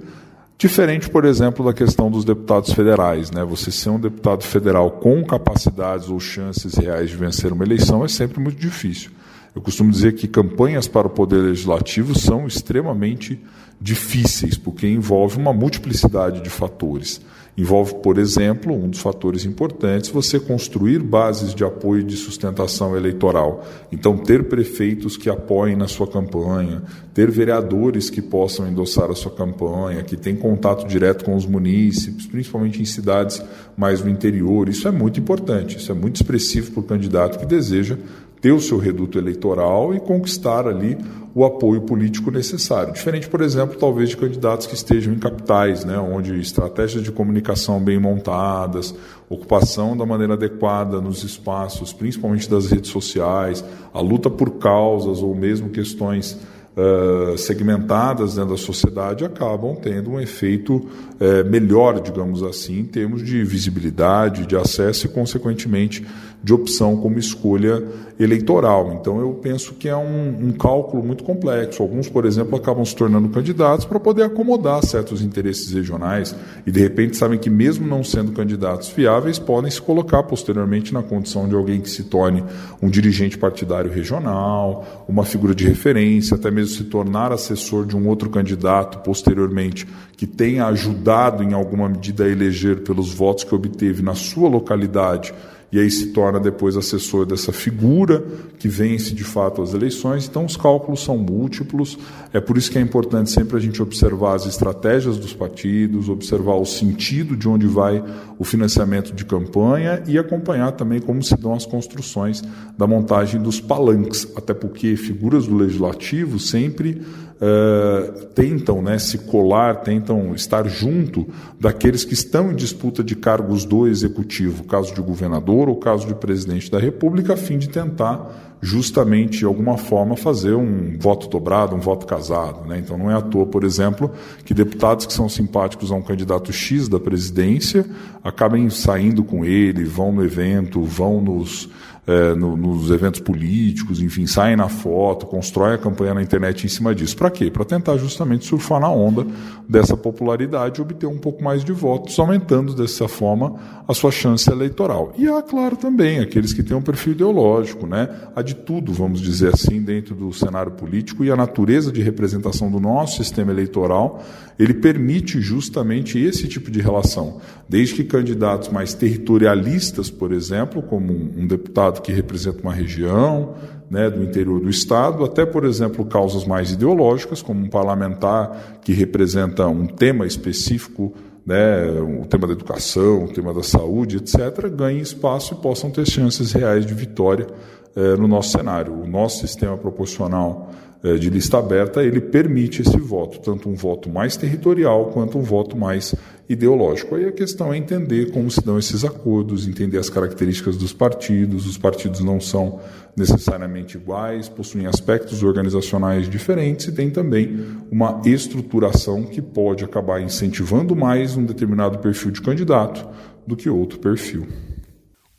Diferente, 0.60 1.10
por 1.10 1.24
exemplo, 1.24 1.63
da 1.63 1.72
questão 1.72 2.12
dos 2.12 2.26
deputados 2.26 2.74
federais. 2.74 3.32
Né? 3.32 3.45
Você 3.45 3.72
ser 3.72 3.91
um 3.91 4.00
deputado 4.00 4.43
federal 4.43 4.91
com 4.91 5.24
capacidades 5.24 6.10
ou 6.10 6.19
chances 6.19 6.76
reais 6.76 7.10
de 7.10 7.15
vencer 7.15 7.54
uma 7.54 7.63
eleição 7.63 8.04
é 8.04 8.10
sempre 8.10 8.41
muito 8.41 8.60
difícil. 8.60 9.10
Eu 9.56 9.62
costumo 9.62 9.89
dizer 9.89 10.15
que 10.15 10.28
campanhas 10.28 10.86
para 10.86 11.08
o 11.08 11.10
poder 11.10 11.38
legislativo 11.38 12.13
são 12.13 12.45
extremamente 12.45 13.41
difíceis, 13.80 14.58
porque 14.58 14.86
envolve 14.86 15.38
uma 15.38 15.54
multiplicidade 15.54 16.41
de 16.41 16.50
fatores. 16.50 17.22
Envolve, 17.58 17.96
por 17.96 18.18
exemplo, 18.18 18.74
um 18.74 18.90
dos 18.90 19.00
fatores 19.00 19.44
importantes, 19.44 20.10
você 20.10 20.40
construir 20.40 21.00
bases 21.00 21.54
de 21.54 21.64
apoio 21.64 22.02
e 22.02 22.06
de 22.06 22.16
sustentação 22.16 22.96
eleitoral. 22.96 23.66
Então, 23.92 24.18
ter 24.18 24.46
prefeitos 24.46 25.18
que 25.18 25.30
apoiem 25.30 25.76
na 25.76 25.88
sua 25.88 26.08
campanha, 26.08 26.82
ter 27.14 27.30
vereadores 27.30 28.10
que 28.10 28.22
possam 28.22 28.68
endossar 28.68 29.12
a 29.12 29.16
sua 29.16 29.32
campanha, 29.32 30.04
que 30.04 30.16
tenham 30.16 30.40
contato 30.40 30.88
direto 30.88 31.26
com 31.26 31.36
os 31.36 31.46
munícipes, 31.46 32.28
principalmente 32.28 32.82
em 32.82 32.86
cidades 32.86 33.44
mais 33.76 34.02
no 34.02 34.10
interior. 34.10 34.70
Isso 34.70 34.88
é 34.88 34.92
muito 34.92 35.20
importante, 35.20 35.78
isso 35.78 35.92
é 35.92 35.96
muito 35.96 36.16
expressivo 36.16 36.72
para 36.72 36.80
o 36.80 36.84
candidato 36.84 37.40
que 37.40 37.46
deseja 37.46 37.98
ter 38.41 38.52
o 38.52 38.60
seu 38.60 38.78
reduto 38.78 39.17
eleitoral 39.17 39.93
e 39.93 39.99
conquistar 39.99 40.67
ali 40.67 40.97
o 41.36 41.45
apoio 41.45 41.82
político 41.82 42.32
necessário. 42.32 42.93
Diferente, 42.93 43.30
por 43.30 43.41
exemplo, 43.41 43.78
talvez 43.78 44.10
de 44.10 44.17
candidatos 44.17 44.65
que 44.65 44.73
estejam 44.73 45.13
em 45.13 45.19
capitais, 45.19 45.86
né, 45.86 45.97
onde 45.97 46.39
estratégias 46.39 47.04
de 47.04 47.12
comunicação 47.12 47.80
bem 47.80 47.99
montadas, 47.99 48.95
ocupação 49.30 49.95
da 49.95 50.06
maneira 50.06 50.34
adequada 50.34 50.99
nos 50.99 51.23
espaços, 51.23 51.93
principalmente 51.93 52.49
das 52.49 52.67
redes 52.67 52.89
sociais, 52.89 53.63
a 53.93 54.02
luta 54.02 54.30
por 54.30 54.52
causas 54.52 55.21
ou 55.21 55.36
mesmo 55.36 55.69
questões 55.69 56.38
uh, 56.80 57.38
segmentadas 57.38 58.36
dentro 58.36 58.52
da 58.52 58.58
sociedade 58.58 59.26
acabam 59.26 59.76
tendo 59.76 60.12
um 60.12 60.20
efeito 60.20 60.76
uh, 60.76 61.50
melhor, 61.50 62.00
digamos 62.00 62.42
assim, 62.42 62.80
em 62.80 62.86
termos 62.86 63.24
de 63.24 63.44
visibilidade, 63.44 64.46
de 64.46 64.56
acesso 64.56 65.06
e, 65.06 65.10
consequentemente, 65.10 66.06
de 66.42 66.54
opção 66.54 66.96
como 66.96 67.20
escolha 67.20 67.84
eleitoral. 68.20 68.98
Então, 69.00 69.20
eu 69.20 69.34
penso 69.34 69.74
que 69.74 69.88
é 69.89 69.96
um, 69.96 70.48
um 70.48 70.52
cálculo 70.52 71.04
muito 71.04 71.24
complexo. 71.24 71.84
Alguns, 71.84 72.08
por 72.08 72.26
exemplo, 72.26 72.56
acabam 72.56 72.84
se 72.86 72.96
tornando 72.96 73.30
candidatos 73.30 73.86
para 73.86 74.00
poder 74.00 74.24
acomodar 74.24 74.84
certos 74.86 75.22
interesses 75.22 75.72
regionais 75.74 76.36
e, 76.65 76.72
de 76.72 76.80
repente, 76.80 77.18
sabem 77.18 77.38
que, 77.38 77.50
mesmo 77.50 77.86
não 77.86 78.04
sendo 78.04 78.32
candidatos 78.32 78.89
fiáveis, 78.89 79.38
podem 79.38 79.70
se 79.70 79.82
colocar 79.82 80.24
posteriormente 80.24 80.94
na 80.94 81.04
condição 81.04 81.48
de 81.48 81.56
alguém 81.56 81.82
que 81.82 81.89
se 81.89 82.04
torne 82.04 82.44
um 82.82 82.89
dirigente 82.89 83.38
partidário 83.38 83.92
regional, 83.92 85.06
uma 85.08 85.26
figura 85.26 85.54
de 85.54 85.65
referência, 85.65 86.36
até 86.36 86.50
mesmo 86.50 86.68
se 86.69 86.86
tornar 86.86 87.32
assessor 87.32 87.86
de 87.86 87.95
um 87.95 88.08
outro 88.08 88.29
candidato 88.29 88.99
posteriormente 88.99 89.88
que 90.15 90.25
tenha 90.25 90.65
ajudado 90.65 91.43
em 91.43 91.53
alguma 91.53 91.89
medida 91.89 92.23
a 92.23 92.29
eleger 92.29 92.82
pelos 92.82 93.13
votos 93.13 93.43
que 93.43 93.55
obteve 93.55 94.01
na 94.01 94.15
sua 94.15 94.49
localidade 94.49 95.34
e 95.71 95.79
aí 95.79 95.89
se 95.89 96.08
torna 96.08 96.39
depois 96.39 96.75
assessor 96.75 97.25
dessa 97.25 97.51
figura 97.51 98.23
que 98.58 98.67
vence 98.67 99.13
de 99.13 99.23
fato 99.23 99.62
as 99.62 99.73
eleições. 99.73 100.27
Então 100.27 100.45
os 100.45 100.58
cálculos 100.58 101.03
são 101.03 101.17
múltiplos, 101.17 101.97
é 102.34 102.39
por 102.39 102.58
isso 102.58 102.71
que 102.71 102.77
é 102.77 102.82
importante 102.82 103.29
sempre 103.29 103.58
a 103.58 103.60
gente 103.60 103.82
observar 103.82 104.36
as 104.36 104.45
estratégias 104.45 105.17
dos 105.17 105.34
partidos, 105.34 106.10
observar 106.10 106.55
o 106.55 106.65
sentido 106.65 107.36
de 107.36 107.47
onde 107.47 107.67
vai 107.67 108.03
o 108.38 108.43
financiamento 108.43 109.13
de 109.13 109.25
campanha 109.25 110.03
e 110.08 110.17
acompanhar 110.17 110.71
também 110.71 110.99
como 110.99 111.21
se 111.21 111.36
dão 111.36 111.53
as 111.53 111.65
construções 111.65 112.41
da 112.77 112.88
montagem 112.88 113.41
dos 113.41 113.62
palanques, 113.62 114.27
até 114.36 114.53
porque 114.53 114.95
figuras 114.95 115.45
do 115.45 115.55
legislativo 115.55 116.39
sempre 116.39 117.01
uh, 117.39 118.25
tentam 118.36 118.82
né, 118.82 118.99
se 118.99 119.17
colar, 119.19 119.82
tentam 119.82 120.34
estar 120.36 120.67
junto 120.67 121.28
daqueles 121.60 122.04
que 122.04 122.13
estão 122.13 122.52
em 122.52 122.56
disputa 122.56 123.04
de 123.04 123.15
cargos 123.15 123.65
do 123.65 123.88
executivo, 123.88 124.63
caso 124.65 124.93
de 124.93 125.02
governador 125.02 125.69
ou 125.69 125.78
caso 125.78 126.08
de 126.08 126.15
presidente 126.15 126.69
da 126.69 126.80
República, 126.80 127.34
a 127.34 127.38
fim 127.38 127.58
de 127.58 127.69
tentar 127.69 128.49
justamente 128.62 129.39
de 129.39 129.45
alguma 129.45 129.78
forma 129.78 130.17
fazer 130.17 130.54
um 130.54 130.97
voto 130.97 131.30
dobrado, 131.30 131.75
um 131.75 131.80
voto 131.80 132.06
casado. 132.06 132.67
Né? 132.67 132.80
Então 132.80 132.97
não 132.97 133.10
é 133.10 133.13
à 133.13 133.21
toa, 133.21 133.45
por 133.45 133.63
exemplo, 133.63 134.12
que 134.43 134.54
deputados 134.54 135.06
que 135.06 135.13
são 135.13 135.30
simpáticos 135.30 135.91
a 135.91 135.95
um 135.95 136.02
candidato 136.02 136.52
X 136.52 136.89
da 136.89 136.99
presidência 136.99 137.86
acabem 138.23 138.69
saindo 138.69 139.23
com 139.23 139.45
ele, 139.45 139.86
vão 139.86 140.12
no 140.12 140.23
evento, 140.23 140.84
vão 140.84 141.21
nos 141.21 141.69
é, 142.10 142.34
no, 142.34 142.58
nos 142.58 142.89
eventos 142.89 143.19
políticos, 143.19 144.02
enfim, 144.02 144.26
saem 144.26 144.56
na 144.56 144.67
foto, 144.67 145.28
constroem 145.28 145.76
a 145.76 145.78
campanha 145.78 146.15
na 146.15 146.24
internet 146.24 146.65
em 146.65 146.67
cima 146.67 146.95
disso. 146.95 147.15
Para 147.15 147.30
quê? 147.30 147.52
Para 147.52 147.63
tentar 147.63 147.98
justamente 147.98 148.48
surfar 148.48 148.80
na 148.80 148.89
onda 148.89 149.28
dessa 149.67 149.95
popularidade 149.95 150.80
e 150.80 150.82
obter 150.82 151.06
um 151.06 151.19
pouco 151.19 151.43
mais 151.43 151.63
de 151.63 151.72
votos, 151.72 152.17
aumentando 152.17 152.74
dessa 152.74 153.08
forma 153.08 153.60
a 153.88 153.93
sua 153.93 154.10
chance 154.10 154.50
eleitoral. 154.50 155.13
E 155.19 155.28
há, 155.28 155.39
claro, 155.43 155.78
também 155.78 156.19
aqueles 156.19 156.52
que 156.52 156.63
têm 156.63 156.76
um 156.76 156.82
perfil 156.82 157.13
ideológico, 157.13 157.86
né? 157.86 158.10
Há 158.36 158.41
de 158.41 158.56
tudo, 158.56 158.91
vamos 158.91 159.22
dizer 159.22 159.54
assim, 159.54 159.80
dentro 159.80 160.15
do 160.15 160.34
cenário 160.34 160.72
político 160.72 161.24
e 161.24 161.30
a 161.30 161.36
natureza 161.36 161.91
de 161.91 162.02
representação 162.02 162.72
do 162.72 162.80
nosso 162.80 163.17
sistema 163.17 163.52
eleitoral, 163.52 164.24
ele 164.60 164.74
permite 164.74 165.39
justamente 165.39 166.19
esse 166.19 166.45
tipo 166.45 166.69
de 166.69 166.82
relação. 166.82 167.39
Desde 167.67 167.95
que 167.95 168.04
candidatos 168.04 168.67
mais 168.67 168.93
territorialistas, 168.93 170.10
por 170.10 170.34
exemplo, 170.34 170.84
como 170.84 171.13
um 171.13 171.48
deputado 171.48 172.02
que 172.02 172.12
representa 172.12 172.62
uma 172.62 172.74
região, 172.74 173.56
né, 173.89 174.10
do 174.10 174.22
interior 174.22 174.60
do 174.60 174.69
Estado, 174.69 175.24
até, 175.24 175.45
por 175.45 175.63
exemplo, 175.63 176.04
causas 176.06 176.45
mais 176.45 176.72
ideológicas, 176.72 177.41
como 177.41 177.62
um 177.62 177.69
parlamentar 177.69 178.80
que 178.82 178.91
representa 178.91 179.65
um 179.67 179.88
tema 179.88 180.28
específico, 180.28 181.13
né, 181.45 181.89
o 182.02 182.26
tema 182.26 182.45
da 182.45 182.54
educação, 182.54 183.24
o 183.24 183.28
tema 183.30 183.54
da 183.54 183.63
saúde, 183.63 184.17
etc., 184.17 184.67
ganhem 184.69 185.00
espaço 185.00 185.54
e 185.54 185.58
possam 185.58 185.89
ter 185.89 186.06
chances 186.06 186.52
reais 186.52 186.86
de 186.86 186.93
vitória 186.93 187.48
eh, 187.95 188.15
no 188.17 188.28
nosso 188.28 188.52
cenário. 188.52 188.93
O 188.93 189.08
nosso 189.08 189.39
sistema 189.39 189.76
proporcional 189.78 190.69
de 191.02 191.30
lista 191.30 191.58
aberta, 191.58 192.04
ele 192.04 192.20
permite 192.20 192.82
esse 192.82 192.98
voto, 192.98 193.40
tanto 193.40 193.70
um 193.70 193.76
voto 193.76 194.10
mais 194.10 194.36
territorial 194.36 195.06
quanto 195.06 195.38
um 195.38 195.42
voto 195.42 195.78
mais 195.78 196.14
ideológico. 196.50 197.16
Aí 197.16 197.26
a 197.26 197.32
questão 197.32 197.72
é 197.72 197.78
entender 197.78 198.32
como 198.32 198.50
se 198.50 198.60
dão 198.62 198.78
esses 198.78 199.06
acordos, 199.06 199.68
entender 199.68 199.98
as 199.98 200.10
características 200.10 200.76
dos 200.76 200.92
partidos. 200.92 201.68
Os 201.68 201.78
partidos 201.78 202.22
não 202.22 202.42
são 202.42 202.82
necessariamente 203.16 203.98
iguais, 203.98 204.50
possuem 204.50 204.88
aspectos 204.88 205.44
organizacionais 205.44 206.28
diferentes 206.28 206.88
e 206.88 206.92
tem 206.92 207.10
também 207.10 207.66
uma 207.92 208.22
estruturação 208.26 209.24
que 209.24 209.42
pode 209.42 209.86
acabar 209.86 210.22
incentivando 210.22 210.96
mais 210.96 211.38
um 211.38 211.46
determinado 211.46 212.00
perfil 212.00 212.32
de 212.32 212.42
candidato 212.42 213.08
do 213.48 213.56
que 213.56 213.70
outro 213.70 214.00
perfil. 214.00 214.48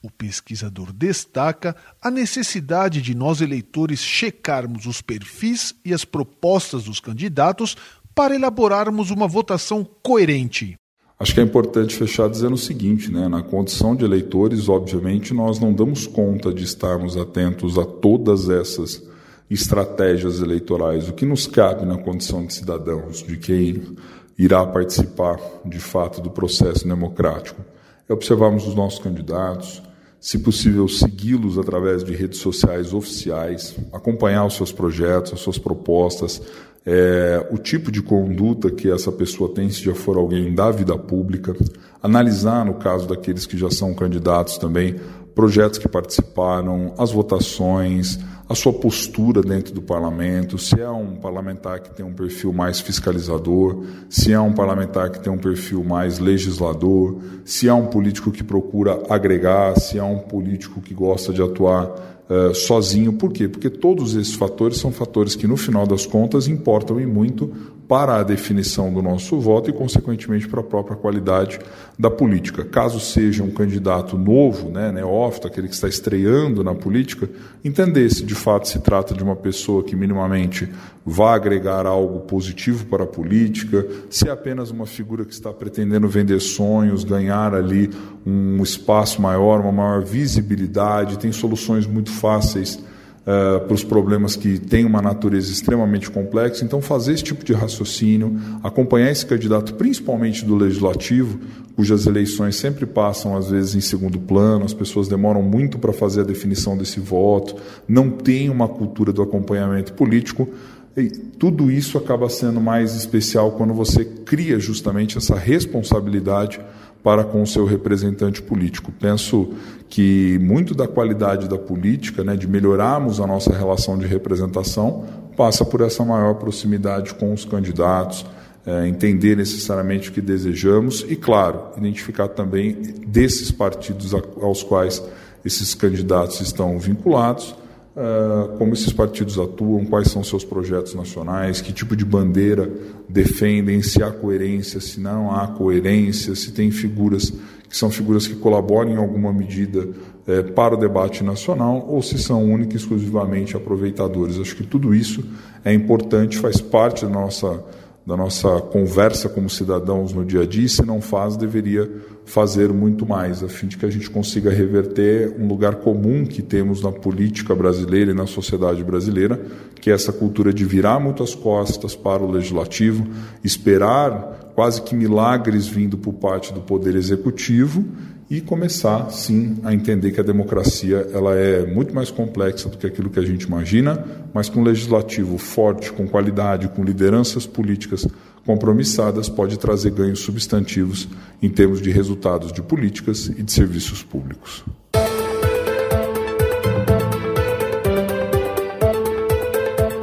O 0.03 0.11
pesquisador 0.11 0.93
destaca 0.95 1.77
a 2.01 2.11
necessidade 2.11 3.03
de 3.03 3.15
nós 3.15 3.43
eleitores 3.43 4.01
checarmos 4.01 4.87
os 4.87 5.03
perfis 5.03 5.75
e 5.85 5.93
as 5.93 6.07
propostas 6.07 6.85
dos 6.85 7.01
candidatos 7.01 7.77
para 8.15 8.35
elaborarmos 8.35 9.11
uma 9.11 9.29
votação 9.29 9.87
coerente. 10.03 10.75
Acho 11.19 11.35
que 11.35 11.41
é 11.41 11.43
importante 11.43 11.95
fechar 11.95 12.31
dizendo 12.31 12.55
o 12.55 12.59
seguinte, 12.59 13.13
né? 13.13 13.29
Na 13.29 13.43
condição 13.43 13.95
de 13.95 14.03
eleitores, 14.03 14.71
obviamente, 14.71 15.35
nós 15.35 15.61
não 15.61 15.71
damos 15.71 16.07
conta 16.07 16.51
de 16.51 16.65
estarmos 16.65 17.19
atentos 17.19 17.77
a 17.77 17.85
todas 17.85 18.49
essas 18.49 19.07
estratégias 19.51 20.41
eleitorais. 20.41 21.11
O 21.11 21.13
que 21.13 21.27
nos 21.27 21.47
cabe 21.47 21.85
na 21.85 21.99
condição 21.99 22.47
de 22.47 22.55
cidadãos, 22.55 23.23
de 23.23 23.37
quem 23.37 23.97
irá 24.39 24.67
participar 24.67 25.39
de 25.63 25.79
fato 25.79 26.23
do 26.23 26.31
processo 26.31 26.89
democrático, 26.89 27.63
é 28.09 28.15
observarmos 28.15 28.67
os 28.67 28.75
nossos 28.75 28.99
candidatos, 28.99 29.83
se 30.21 30.39
possível, 30.39 30.87
segui-los 30.87 31.59
através 31.59 32.05
de 32.05 32.15
redes 32.15 32.41
sociais 32.41 32.93
oficiais, 32.93 33.75
acompanhar 33.91 34.45
os 34.45 34.55
seus 34.55 34.71
projetos, 34.71 35.33
as 35.33 35.41
suas 35.41 35.57
propostas, 35.57 36.43
é, 36.85 37.47
o 37.51 37.57
tipo 37.57 37.91
de 37.91 38.03
conduta 38.03 38.71
que 38.71 38.91
essa 38.91 39.11
pessoa 39.11 39.53
tem, 39.55 39.71
se 39.71 39.83
já 39.83 39.95
for 39.95 40.19
alguém 40.19 40.55
da 40.55 40.71
vida 40.71 40.97
pública, 40.97 41.57
analisar, 42.03 42.67
no 42.67 42.75
caso 42.75 43.09
daqueles 43.09 43.47
que 43.47 43.57
já 43.57 43.71
são 43.71 43.95
candidatos 43.95 44.59
também, 44.59 44.97
projetos 45.35 45.79
que 45.79 45.89
participaram, 45.89 46.95
as 46.99 47.11
votações, 47.11 48.19
a 48.51 48.55
sua 48.57 48.73
postura 48.73 49.43
dentro 49.43 49.73
do 49.73 49.81
parlamento, 49.81 50.59
se 50.59 50.81
é 50.81 50.91
um 50.91 51.15
parlamentar 51.15 51.79
que 51.79 51.95
tem 51.95 52.05
um 52.05 52.13
perfil 52.13 52.53
mais 52.53 52.81
fiscalizador, 52.81 53.85
se 54.09 54.33
é 54.33 54.41
um 54.41 54.53
parlamentar 54.53 55.09
que 55.09 55.21
tem 55.21 55.33
um 55.33 55.39
perfil 55.39 55.85
mais 55.85 56.19
legislador, 56.19 57.17
se 57.45 57.69
é 57.69 57.73
um 57.73 57.87
político 57.87 58.33
que 58.33 58.43
procura 58.43 59.05
agregar, 59.09 59.79
se 59.79 60.01
é 60.01 60.03
um 60.03 60.19
político 60.19 60.81
que 60.81 60.93
gosta 60.93 61.33
de 61.33 61.41
atuar 61.41 62.20
uh, 62.31 62.55
sozinho. 62.55 63.13
Por 63.13 63.33
quê? 63.33 63.49
Porque 63.49 63.69
todos 63.69 64.15
esses 64.15 64.35
fatores 64.35 64.79
são 64.79 64.93
fatores 64.93 65.35
que, 65.35 65.47
no 65.47 65.57
final 65.57 65.87
das 65.87 66.07
contas, 66.07 66.47
importam 66.47 67.01
e 67.01 67.05
muito 67.05 67.53
para 67.91 68.19
a 68.19 68.23
definição 68.23 68.95
do 68.95 69.03
nosso 69.03 69.41
voto 69.41 69.69
e, 69.69 69.73
consequentemente, 69.73 70.47
para 70.47 70.61
a 70.61 70.63
própria 70.63 70.97
qualidade 70.97 71.59
da 71.99 72.09
política. 72.09 72.65
Caso 72.65 73.01
seja 73.01 73.43
um 73.43 73.51
candidato 73.51 74.17
novo, 74.17 74.71
né, 74.71 74.93
neófito, 74.93 75.49
aquele 75.49 75.67
que 75.67 75.75
está 75.75 75.89
estreando 75.89 76.63
na 76.63 76.73
política, 76.73 77.29
entender 77.65 78.09
se 78.09 78.25
de 78.25 78.35
fato 78.35 78.69
se 78.69 78.79
trata 78.79 79.13
de 79.13 79.25
uma 79.25 79.35
pessoa 79.35 79.83
que 79.83 79.97
minimamente 79.97 80.69
vai 81.05 81.35
agregar 81.35 81.85
algo 81.85 82.21
positivo 82.21 82.87
para 82.87 83.03
a 83.03 83.07
política, 83.07 83.85
se 84.09 84.29
é 84.29 84.31
apenas 84.31 84.71
uma 84.71 84.87
figura 84.87 85.25
que 85.25 85.33
está 85.33 85.53
pretendendo 85.53 86.07
vender 86.07 86.39
sonhos, 86.41 87.03
ganhar 87.03 87.55
ali 87.55 87.91
um 88.25 88.63
espaço 88.63 89.21
maior, 89.21 89.61
uma 89.61 89.73
maior 89.73 90.05
visibilidade, 90.05 91.19
tem 91.19 91.33
soluções 91.33 91.87
muito 91.87 92.13
fáceis 92.21 92.75
uh, 92.75 93.61
para 93.65 93.75
os 93.75 93.83
problemas 93.83 94.37
que 94.37 94.59
têm 94.59 94.85
uma 94.85 95.01
natureza 95.01 95.51
extremamente 95.51 96.11
complexa. 96.11 96.65
Então, 96.65 96.81
fazer 96.81 97.15
esse 97.15 97.25
tipo 97.25 97.45
de 97.45 97.53
raciocínio, 97.53 98.39
acompanhar 98.63 99.11
esse 99.11 99.25
candidato, 99.25 99.75
principalmente 99.75 100.45
do 100.45 100.57
legislativo, 100.57 101.39
cujas 101.77 102.07
eleições 102.07 102.57
sempre 102.57 102.87
passam, 102.87 103.37
às 103.37 103.51
vezes, 103.51 103.75
em 103.75 103.81
segundo 103.81 104.19
plano, 104.19 104.65
as 104.65 104.75
pessoas 104.75 105.09
demoram 105.09 105.43
muito 105.43 105.79
para 105.79 105.93
fazer 105.93 106.21
a 106.21 106.25
definição 106.25 106.77
desse 106.77 107.01
voto, 107.01 107.57
não 107.89 108.11
tem 108.11 108.51
uma 108.51 108.69
cultura 108.69 109.13
do 109.13 109.23
acompanhamento 109.23 109.93
político. 109.95 110.49
E 110.97 111.09
tudo 111.09 111.71
isso 111.71 111.97
acaba 111.97 112.29
sendo 112.29 112.61
mais 112.61 112.95
especial 112.97 113.53
quando 113.53 113.73
você 113.73 114.05
cria 114.05 114.59
justamente 114.59 115.17
essa 115.17 115.37
responsabilidade 115.37 116.61
para 117.03 117.25
com 117.25 117.43
o 117.43 117.47
seu 117.47 117.65
representante 117.65 118.43
político. 118.43 118.93
Penso 118.93 119.51
que 119.89 120.39
muito 120.41 120.75
da 120.75 120.87
qualidade 120.87 121.49
da 121.49 121.59
política, 121.59 122.23
né, 122.23 122.37
de 122.37 122.47
melhorarmos 122.47 123.21
a 123.21 123.27
nossa 123.27 123.53
relação 123.53 123.99
de 123.99 124.07
representação, 124.07 125.05
passa 125.37 125.65
por 125.65 125.81
essa 125.81 126.05
maior 126.05 126.35
proximidade 126.35 127.15
com 127.15 127.33
os 127.33 127.45
candidatos, 127.45 128.27
é, 128.67 128.87
entender 128.87 129.37
necessariamente 129.37 130.11
o 130.11 130.13
que 130.13 130.21
desejamos 130.21 131.05
e, 131.09 131.17
claro, 131.17 131.63
identificar 131.77 132.29
também 132.29 132.73
desses 133.07 133.51
partidos 133.51 134.15
aos 134.15 134.63
quais 134.63 135.03
esses 135.45 135.75
candidatos 135.75 136.41
estão 136.41 136.79
vinculados 136.79 137.55
Uh, 137.91 138.57
como 138.57 138.73
esses 138.73 138.93
partidos 138.93 139.37
atuam, 139.37 139.85
quais 139.85 140.09
são 140.09 140.23
seus 140.23 140.45
projetos 140.45 140.95
nacionais, 140.95 141.61
que 141.61 141.73
tipo 141.73 141.97
de 141.97 142.05
bandeira 142.05 142.71
defendem, 143.09 143.83
se 143.83 144.01
há 144.01 144.13
coerência, 144.13 144.81
se 144.81 145.01
não 145.01 145.35
há 145.35 145.49
coerência, 145.49 146.37
se 146.37 146.53
tem 146.53 146.71
figuras 146.71 147.33
que 147.71 147.77
são 147.77 147.89
figuras 147.89 148.27
que 148.27 148.35
colaboram 148.35 148.91
em 148.91 148.97
alguma 148.97 149.33
medida 149.33 149.89
eh, 150.27 150.43
para 150.43 150.75
o 150.75 150.77
debate 150.77 151.23
nacional 151.23 151.87
ou 151.89 152.03
se 152.03 152.19
são 152.19 152.45
única 152.45 152.75
e 152.75 152.77
exclusivamente 152.77 153.57
aproveitadores. 153.57 154.41
Acho 154.41 154.57
que 154.57 154.65
tudo 154.65 154.93
isso 154.93 155.25
é 155.65 155.73
importante, 155.73 156.37
faz 156.37 156.61
parte 156.61 157.07
da 157.07 157.11
nossa 157.11 157.65
da 158.07 158.17
nossa 158.17 158.61
conversa 158.61 159.29
como 159.29 159.49
cidadãos 159.49 160.13
no 160.13 160.25
dia 160.25 160.43
a 160.43 160.47
dia, 160.47 160.65
e 160.65 160.69
se 160.69 160.85
não 160.85 161.01
faz, 161.01 161.37
deveria 161.37 161.91
fazer 162.25 162.73
muito 162.73 163.07
mais, 163.07 163.43
a 163.43 163.49
fim 163.49 163.67
de 163.67 163.77
que 163.77 163.85
a 163.85 163.91
gente 163.91 164.09
consiga 164.09 164.51
reverter 164.51 165.35
um 165.39 165.47
lugar 165.47 165.77
comum 165.77 166.25
que 166.25 166.43
temos 166.43 166.83
na 166.83 166.93
política 166.93 167.55
brasileira 167.55 168.11
e 168.11 168.15
na 168.15 168.27
sociedade 168.27 168.83
brasileira, 168.83 169.41
que 169.81 169.91
é 169.91 169.95
essa 169.95 170.13
cultura 170.13 170.53
de 170.53 170.65
virar 170.65 170.99
muitas 171.01 171.35
costas 171.35 171.95
para 171.95 172.23
o 172.23 172.31
legislativo, 172.31 173.07
esperar 173.45 174.53
quase 174.55 174.83
que 174.83 174.95
milagres 174.95 175.67
vindo 175.67 175.97
por 175.97 176.15
parte 176.15 176.53
do 176.53 176.61
poder 176.61 176.95
executivo 176.95 177.85
e 178.31 178.41
começar 178.41 179.11
sim 179.11 179.59
a 179.65 179.75
entender 179.75 180.13
que 180.13 180.21
a 180.21 180.23
democracia 180.23 181.09
ela 181.13 181.35
é 181.35 181.67
muito 181.67 181.93
mais 181.93 182.13
complexa 182.13 182.69
do 182.69 182.79
que 182.79 182.87
aquilo 182.87 183.11
que 183.11 183.19
a 183.19 183.25
gente 183.25 183.43
imagina, 183.43 184.07
mas 184.33 184.49
com 184.49 184.61
um 184.61 184.63
legislativo 184.63 185.37
forte, 185.37 185.91
com 185.91 186.07
qualidade, 186.07 186.69
com 186.69 186.85
lideranças 186.85 187.45
políticas 187.45 188.07
compromissadas 188.47 189.29
pode 189.29 189.59
trazer 189.59 189.91
ganhos 189.91 190.21
substantivos 190.21 191.09
em 191.43 191.51
termos 191.51 191.83
de 191.83 191.91
resultados 191.91 192.53
de 192.53 192.63
políticas 192.63 193.27
e 193.27 193.43
de 193.43 193.51
serviços 193.51 194.05
públicos. 194.05 194.65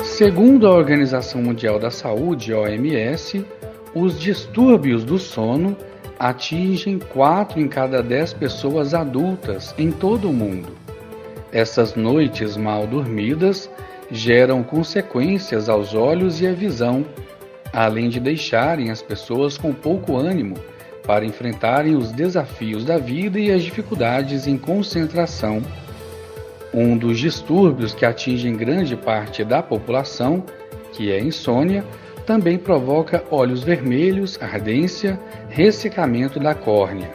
Segundo 0.03 0.67
a 0.67 0.73
Organização 0.73 1.41
Mundial 1.41 1.79
da 1.79 1.91
Saúde, 1.91 2.53
OMS, 2.53 3.45
os 3.95 4.19
distúrbios 4.19 5.05
do 5.05 5.17
sono 5.17 5.77
atingem 6.19 6.99
4 6.99 7.59
em 7.59 7.67
cada 7.67 8.01
10 8.01 8.33
pessoas 8.33 8.93
adultas 8.93 9.73
em 9.77 9.91
todo 9.91 10.29
o 10.29 10.33
mundo. 10.33 10.75
Essas 11.51 11.95
noites 11.95 12.57
mal 12.57 12.85
dormidas 12.85 13.69
geram 14.11 14.63
consequências 14.63 15.69
aos 15.69 15.93
olhos 15.93 16.41
e 16.41 16.47
à 16.47 16.53
visão, 16.53 17.05
além 17.73 18.09
de 18.09 18.19
deixarem 18.19 18.89
as 18.89 19.01
pessoas 19.01 19.57
com 19.57 19.73
pouco 19.73 20.15
ânimo 20.15 20.55
para 21.05 21.25
enfrentarem 21.25 21.95
os 21.95 22.11
desafios 22.11 22.83
da 22.83 22.97
vida 22.97 23.39
e 23.39 23.51
as 23.51 23.63
dificuldades 23.63 24.45
em 24.45 24.57
concentração. 24.57 25.63
Um 26.73 26.97
dos 26.97 27.17
distúrbios 27.17 27.93
que 27.93 28.05
atingem 28.05 28.55
grande 28.55 28.95
parte 28.95 29.43
da 29.43 29.63
população, 29.63 30.43
que 30.91 31.11
é 31.11 31.15
a 31.15 31.21
insônia, 31.21 31.85
também 32.27 32.57
provoca 32.57 33.23
olhos 33.31 33.63
vermelhos, 33.63 34.37
ardência, 34.41 35.17
ressecamento 35.47 36.41
da 36.41 36.53
córnea. 36.53 37.09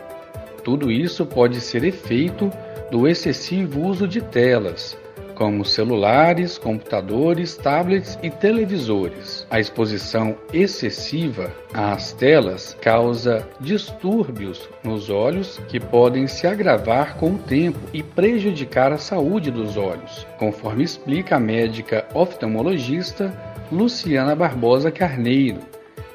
Tudo 0.64 0.90
isso 0.90 1.26
pode 1.26 1.60
ser 1.60 1.84
efeito 1.84 2.50
do 2.90 3.06
excessivo 3.06 3.82
uso 3.82 4.08
de 4.08 4.22
telas, 4.22 4.96
como 5.42 5.64
celulares, 5.64 6.56
computadores, 6.56 7.56
tablets 7.56 8.16
e 8.22 8.30
televisores. 8.30 9.44
A 9.50 9.58
exposição 9.58 10.36
excessiva 10.52 11.52
às 11.74 12.12
telas 12.12 12.76
causa 12.80 13.44
distúrbios 13.58 14.68
nos 14.84 15.10
olhos 15.10 15.60
que 15.66 15.80
podem 15.80 16.28
se 16.28 16.46
agravar 16.46 17.16
com 17.16 17.32
o 17.32 17.38
tempo 17.38 17.80
e 17.92 18.04
prejudicar 18.04 18.92
a 18.92 18.98
saúde 18.98 19.50
dos 19.50 19.76
olhos, 19.76 20.24
conforme 20.38 20.84
explica 20.84 21.34
a 21.34 21.40
médica 21.40 22.06
oftalmologista 22.14 23.36
Luciana 23.72 24.36
Barbosa 24.36 24.92
Carneiro, 24.92 25.58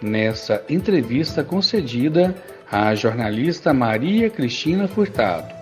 nessa 0.02 0.64
entrevista 0.70 1.44
concedida 1.44 2.34
à 2.72 2.96
jornalista 2.96 3.74
Maria 3.74 4.30
Cristina 4.30 4.88
Furtado. 4.88 5.54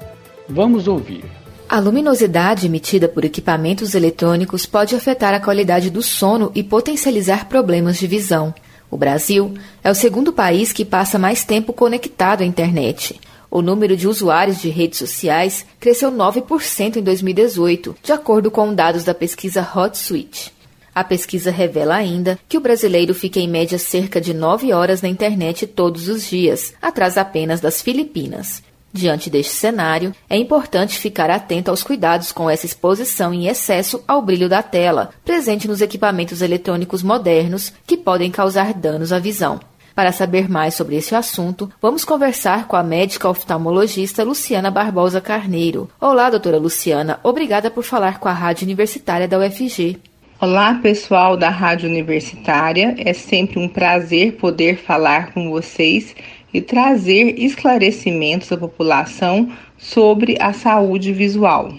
Vamos 0.47 0.88
ouvir. 0.88 1.25
A 1.67 1.80
luminosidade 1.80 2.67
emitida 2.67 3.08
por 3.08 3.25
equipamentos 3.25 3.95
eletrônicos 3.95 4.67
pode 4.67 4.95
afetar 4.95 5.34
a 5.34 5.39
qualidade 5.39 5.89
do 5.89 6.01
sono 6.01 6.51
e 6.54 6.62
potencializar 6.62 7.49
problemas 7.49 7.97
de 7.97 8.06
visão. 8.06 8.54
O 8.89 8.95
Brasil 8.95 9.54
é 9.84 9.89
o 9.89 9.95
segundo 9.95 10.32
país 10.32 10.71
que 10.71 10.86
passa 10.86 11.17
mais 11.17 11.43
tempo 11.43 11.73
conectado 11.73 12.43
à 12.43 12.45
internet. 12.45 13.19
O 13.49 13.63
número 13.63 13.97
de 13.97 14.08
usuários 14.08 14.62
de 14.62 14.69
redes 14.69 14.99
sociais 14.99 15.65
cresceu 15.80 16.12
9% 16.12 16.97
em 16.97 17.01
2018, 17.01 17.95
de 18.01 18.12
acordo 18.12 18.51
com 18.51 18.73
dados 18.73 19.04
da 19.04 19.13
pesquisa 19.13 19.62
HotSuite. 19.62 20.54
A 20.93 21.04
pesquisa 21.04 21.49
revela 21.49 21.95
ainda 21.95 22.39
que 22.47 22.58
o 22.58 22.62
brasileiro 22.62 23.13
fica 23.13 23.39
em 23.39 23.49
média 23.49 23.80
cerca 23.80 24.21
de 24.21 24.34
9 24.34 24.71
horas 24.71 25.01
na 25.01 25.10
internet 25.10 25.65
todos 25.65 26.08
os 26.08 26.30
dias, 26.30 26.73
atrás 26.82 27.17
apenas 27.17 27.60
das 27.60 27.82
Filipinas. 27.82 28.62
Diante 28.95 29.29
deste 29.29 29.51
cenário, 29.51 30.15
é 30.29 30.38
importante 30.38 30.97
ficar 30.97 31.29
atento 31.29 31.69
aos 31.69 31.84
cuidados 31.84 32.31
com 32.31 32.49
essa 32.49 32.65
exposição 32.65 33.34
em 33.34 33.45
excesso 33.45 34.01
ao 34.08 34.21
brilho 34.21 34.47
da 34.47 34.63
tela, 34.63 35.10
presente 35.25 35.67
nos 35.67 35.81
equipamentos 35.81 36.41
eletrônicos 36.41 37.03
modernos, 37.03 37.73
que 37.86 37.97
podem 37.97 38.31
causar 38.31 38.73
danos 38.73 39.12
à 39.12 39.19
visão. 39.19 39.60
Para 39.93 40.13
saber 40.13 40.49
mais 40.49 40.75
sobre 40.75 40.95
esse 40.95 41.13
assunto, 41.13 41.69
vamos 41.81 42.05
conversar 42.05 42.69
com 42.69 42.77
a 42.77 42.84
médica 42.84 43.27
oftalmologista 43.27 44.23
Luciana 44.23 44.71
Barbosa 44.71 45.19
Carneiro. 45.19 45.89
Olá, 45.99 46.29
doutora 46.29 46.58
Luciana. 46.58 47.19
Obrigada 47.21 47.69
por 47.69 47.84
falar 47.84 48.17
com 48.19 48.29
a 48.29 48.34
Rádio 48.34 48.63
Universitária 48.63 49.27
da 49.27 49.38
UFG. 49.38 49.99
Olá, 50.39 50.75
pessoal 50.75 51.36
da 51.36 51.49
Rádio 51.49 51.89
Universitária. 51.89 52.95
É 52.97 53.13
sempre 53.13 53.60
um 53.60 53.67
prazer 53.67 54.34
poder 54.34 54.77
falar 54.77 55.34
com 55.34 55.49
vocês 55.49 56.15
e 56.55 56.61
trazer 56.61 57.37
esclarecimentos 57.37 58.49
à 58.49 58.55
população 58.55 59.51
sobre 59.77 60.37
a 60.39 60.53
saúde 60.53 61.11
visual. 61.11 61.73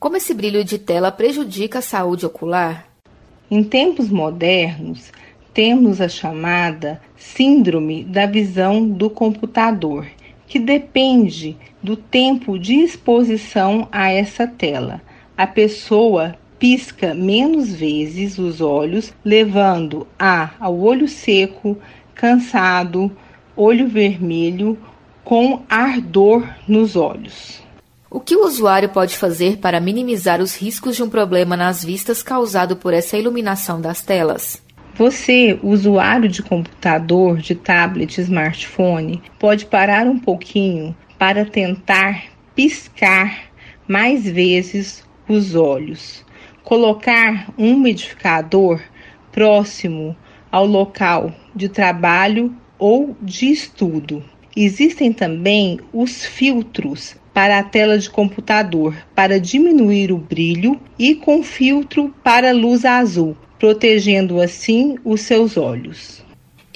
Como 0.00 0.16
esse 0.16 0.32
brilho 0.32 0.64
de 0.64 0.78
tela 0.78 1.12
prejudica 1.12 1.80
a 1.80 1.82
saúde 1.82 2.24
ocular? 2.24 2.86
Em 3.50 3.62
tempos 3.62 4.08
modernos, 4.08 5.12
temos 5.52 6.00
a 6.00 6.08
chamada 6.08 6.98
Síndrome 7.14 8.04
da 8.04 8.24
visão 8.24 8.88
do 8.88 9.10
computador, 9.10 10.06
que 10.46 10.58
depende 10.58 11.54
do 11.82 11.94
tempo 11.94 12.58
de 12.58 12.76
exposição 12.76 13.86
a 13.92 14.10
essa 14.10 14.46
tela. 14.46 15.02
A 15.36 15.46
pessoa 15.46 16.36
pisca 16.58 17.12
menos 17.12 17.70
vezes 17.70 18.38
os 18.38 18.62
olhos, 18.62 19.12
levando 19.22 20.06
a 20.18 20.52
ao 20.58 20.78
olho 20.80 21.06
seco, 21.06 21.76
cansado, 22.14 23.14
olho 23.56 23.88
vermelho 23.88 24.78
com 25.24 25.62
ardor 25.68 26.46
nos 26.66 26.96
olhos. 26.96 27.62
O 28.10 28.20
que 28.20 28.36
o 28.36 28.44
usuário 28.44 28.90
pode 28.90 29.16
fazer 29.16 29.56
para 29.56 29.80
minimizar 29.80 30.40
os 30.40 30.54
riscos 30.54 30.96
de 30.96 31.02
um 31.02 31.08
problema 31.08 31.56
nas 31.56 31.82
vistas 31.82 32.22
causado 32.22 32.76
por 32.76 32.92
essa 32.92 33.16
iluminação 33.16 33.80
das 33.80 34.02
telas? 34.02 34.62
Você, 34.94 35.58
usuário 35.62 36.28
de 36.28 36.42
computador, 36.42 37.38
de 37.38 37.54
tablet, 37.54 38.20
smartphone, 38.20 39.22
pode 39.38 39.64
parar 39.64 40.06
um 40.06 40.18
pouquinho 40.18 40.94
para 41.18 41.46
tentar 41.46 42.24
piscar 42.54 43.44
mais 43.88 44.24
vezes 44.28 45.02
os 45.26 45.54
olhos. 45.54 46.22
Colocar 46.62 47.48
um 47.56 47.74
umidificador 47.74 48.80
próximo 49.32 50.14
ao 50.50 50.66
local 50.66 51.32
de 51.56 51.70
trabalho 51.70 52.54
ou 52.82 53.16
de 53.22 53.48
estudo. 53.48 54.24
Existem 54.56 55.12
também 55.12 55.78
os 55.92 56.26
filtros 56.26 57.14
para 57.32 57.60
a 57.60 57.62
tela 57.62 57.96
de 57.96 58.10
computador 58.10 58.96
para 59.14 59.38
diminuir 59.38 60.10
o 60.10 60.18
brilho 60.18 60.80
e 60.98 61.14
com 61.14 61.44
filtro 61.44 62.12
para 62.24 62.50
luz 62.50 62.84
azul, 62.84 63.36
protegendo 63.56 64.40
assim 64.40 64.98
os 65.04 65.20
seus 65.20 65.56
olhos. 65.56 66.24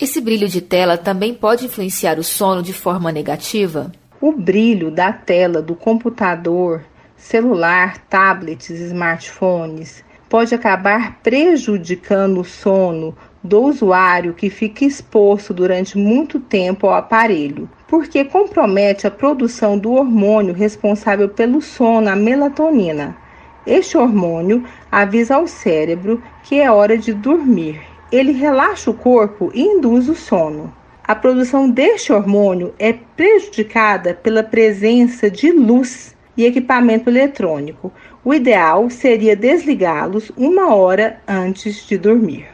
Esse 0.01 0.21
brilho 0.21 0.49
de 0.49 0.61
tela 0.61 0.97
também 0.97 1.35
pode 1.35 1.65
influenciar 1.65 2.21
o 2.21 2.25
sono 2.25 2.63
de 2.63 2.73
forma 2.73 3.11
negativa? 3.11 3.91
O 4.21 4.31
brilho 4.31 4.93
da 4.93 5.13
tela 5.13 5.61
do 5.61 5.75
computador, 5.75 6.85
celular, 7.17 7.99
tablets, 8.07 8.71
smartphones 8.71 10.05
pode 10.29 10.55
acabar 10.55 11.19
prejudicando 11.23 12.41
o 12.41 12.45
sono 12.45 13.17
do 13.43 13.63
usuário 13.63 14.35
que 14.35 14.51
fica 14.51 14.85
exposto 14.85 15.55
durante 15.55 15.97
muito 15.97 16.41
tempo 16.41 16.87
ao 16.87 16.95
aparelho, 16.95 17.69
porque 17.87 18.25
compromete 18.25 19.07
a 19.07 19.11
produção 19.11 19.79
do 19.79 19.93
hormônio 19.93 20.53
responsável 20.53 21.29
pelo 21.29 21.61
sono, 21.61 22.09
a 22.09 22.17
melatonina. 22.17 23.17
Este 23.65 23.97
hormônio 23.97 24.65
avisa 24.91 25.37
ao 25.37 25.47
cérebro 25.47 26.23
que 26.43 26.61
é 26.61 26.71
hora 26.71 26.99
de 26.99 27.13
dormir. 27.13 27.81
Ele 28.11 28.33
relaxa 28.33 28.91
o 28.91 28.95
corpo 28.95 29.51
e 29.55 29.63
induz 29.63 30.09
o 30.09 30.15
sono. 30.15 30.73
A 31.05 31.15
produção 31.15 31.71
deste 31.71 32.13
hormônio 32.13 32.75
é 32.81 32.93
prejudicada 32.93 34.13
pela 34.13 34.43
presença 34.43 35.31
de 35.31 35.53
luz 35.53 36.16
e 36.37 36.45
equipamento 36.45 37.09
eletrônico. 37.09 37.93
O 38.25 38.35
ideal 38.35 38.91
seria 38.91 39.37
desligá-los 39.37 40.31
uma 40.37 40.75
hora 40.75 41.21
antes 41.27 41.87
de 41.87 41.97
dormir. 41.97 42.47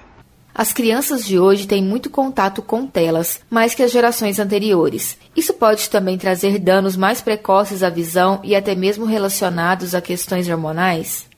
As 0.55 0.71
crianças 0.71 1.25
de 1.25 1.39
hoje 1.39 1.67
têm 1.67 1.83
muito 1.83 2.11
contato 2.11 2.61
com 2.61 2.87
telas, 2.87 3.41
mais 3.49 3.75
que 3.75 3.83
as 3.83 3.91
gerações 3.91 4.39
anteriores. 4.39 5.17
Isso 5.35 5.55
pode 5.55 5.89
também 5.89 6.19
trazer 6.19 6.59
danos 6.59 6.95
mais 6.95 7.23
precoces 7.23 7.83
à 7.83 7.89
visão 7.89 8.39
e 8.45 8.55
até 8.55 8.75
mesmo 8.75 9.07
relacionados 9.07 9.95
a 9.95 10.01
questões 10.03 10.49
hormonais? 10.49 11.32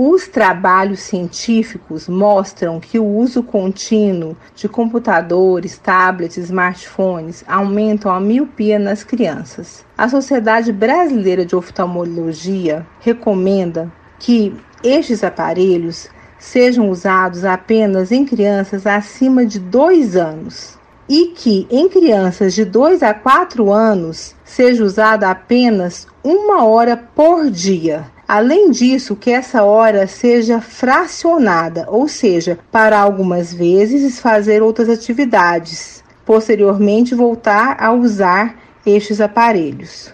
Os 0.00 0.28
trabalhos 0.28 1.00
científicos 1.00 2.06
mostram 2.06 2.78
que 2.78 3.00
o 3.00 3.04
uso 3.04 3.42
contínuo 3.42 4.36
de 4.54 4.68
computadores, 4.68 5.76
tablets, 5.76 6.36
smartphones 6.36 7.42
aumentam 7.48 8.12
a 8.12 8.20
miopia 8.20 8.78
nas 8.78 9.02
crianças. 9.02 9.84
A 9.96 10.08
Sociedade 10.08 10.72
Brasileira 10.72 11.44
de 11.44 11.56
Oftalmologia 11.56 12.86
recomenda 13.00 13.92
que 14.20 14.54
estes 14.84 15.24
aparelhos 15.24 16.08
sejam 16.38 16.90
usados 16.90 17.44
apenas 17.44 18.12
em 18.12 18.24
crianças 18.24 18.86
acima 18.86 19.44
de 19.44 19.58
2 19.58 20.14
anos 20.14 20.78
e 21.08 21.32
que 21.34 21.66
em 21.68 21.88
crianças 21.88 22.54
de 22.54 22.64
2 22.64 23.02
a 23.02 23.12
4 23.14 23.72
anos 23.72 24.36
seja 24.44 24.84
usada 24.84 25.28
apenas 25.28 26.06
uma 26.22 26.64
hora 26.64 26.96
por 26.96 27.50
dia. 27.50 28.06
Além 28.28 28.70
disso, 28.70 29.16
que 29.16 29.30
essa 29.30 29.62
hora 29.64 30.06
seja 30.06 30.60
fracionada, 30.60 31.86
ou 31.88 32.06
seja, 32.06 32.58
para 32.70 33.00
algumas 33.00 33.54
vezes 33.54 34.20
fazer 34.20 34.62
outras 34.62 34.90
atividades, 34.90 36.04
posteriormente 36.26 37.14
voltar 37.14 37.82
a 37.82 37.90
usar 37.90 38.54
estes 38.84 39.18
aparelhos. 39.18 40.12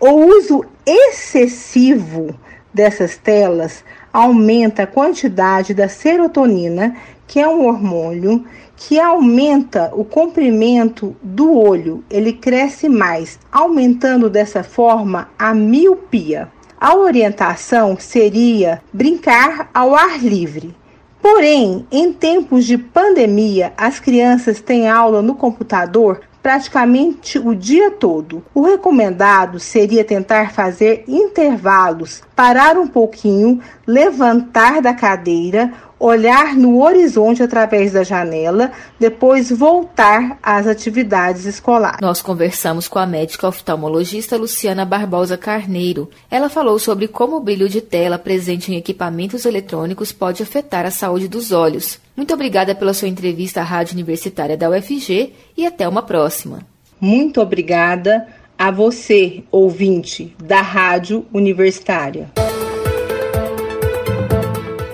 O 0.00 0.10
uso 0.10 0.64
excessivo 0.84 2.34
dessas 2.74 3.16
telas 3.16 3.84
aumenta 4.12 4.82
a 4.82 4.86
quantidade 4.88 5.72
da 5.72 5.88
serotonina, 5.88 6.96
que 7.28 7.38
é 7.38 7.46
um 7.46 7.64
hormônio 7.68 8.44
que 8.76 8.98
aumenta 8.98 9.92
o 9.94 10.04
comprimento 10.04 11.14
do 11.22 11.56
olho, 11.56 12.02
ele 12.10 12.32
cresce 12.32 12.88
mais, 12.88 13.38
aumentando 13.52 14.28
dessa 14.28 14.64
forma 14.64 15.28
a 15.38 15.54
miopia. 15.54 16.50
A 16.82 16.96
orientação 16.96 17.96
seria 17.96 18.82
brincar 18.92 19.70
ao 19.72 19.94
ar 19.94 20.18
livre. 20.18 20.74
Porém, 21.22 21.86
em 21.92 22.12
tempos 22.12 22.64
de 22.64 22.76
pandemia, 22.76 23.72
as 23.76 24.00
crianças 24.00 24.60
têm 24.60 24.88
aula 24.88 25.22
no 25.22 25.36
computador 25.36 26.22
praticamente 26.42 27.38
o 27.38 27.54
dia 27.54 27.92
todo. 27.92 28.42
O 28.52 28.62
recomendado 28.62 29.60
seria 29.60 30.02
tentar 30.02 30.52
fazer 30.52 31.04
intervalos, 31.06 32.20
parar 32.34 32.76
um 32.76 32.88
pouquinho, 32.88 33.60
levantar 33.86 34.82
da 34.82 34.92
cadeira 34.92 35.72
olhar 36.02 36.56
no 36.56 36.82
horizonte 36.82 37.44
através 37.44 37.92
da 37.92 38.02
janela, 38.02 38.72
depois 38.98 39.50
voltar 39.50 40.36
às 40.42 40.66
atividades 40.66 41.46
escolares. 41.46 42.00
Nós 42.00 42.20
conversamos 42.20 42.88
com 42.88 42.98
a 42.98 43.06
médica 43.06 43.46
oftalmologista 43.46 44.36
Luciana 44.36 44.84
Barbosa 44.84 45.38
Carneiro. 45.38 46.10
Ela 46.28 46.48
falou 46.48 46.76
sobre 46.80 47.06
como 47.06 47.36
o 47.36 47.40
brilho 47.40 47.68
de 47.68 47.80
tela 47.80 48.18
presente 48.18 48.72
em 48.72 48.76
equipamentos 48.76 49.44
eletrônicos 49.44 50.10
pode 50.10 50.42
afetar 50.42 50.84
a 50.84 50.90
saúde 50.90 51.28
dos 51.28 51.52
olhos. 51.52 52.00
Muito 52.16 52.34
obrigada 52.34 52.74
pela 52.74 52.92
sua 52.92 53.08
entrevista 53.08 53.60
à 53.60 53.64
Rádio 53.64 53.94
Universitária 53.94 54.56
da 54.56 54.68
UFG 54.68 55.32
e 55.56 55.64
até 55.64 55.88
uma 55.88 56.02
próxima. 56.02 56.66
Muito 57.00 57.40
obrigada 57.40 58.26
a 58.58 58.72
você, 58.72 59.44
ouvinte 59.52 60.34
da 60.42 60.60
Rádio 60.60 61.24
Universitária. 61.32 62.41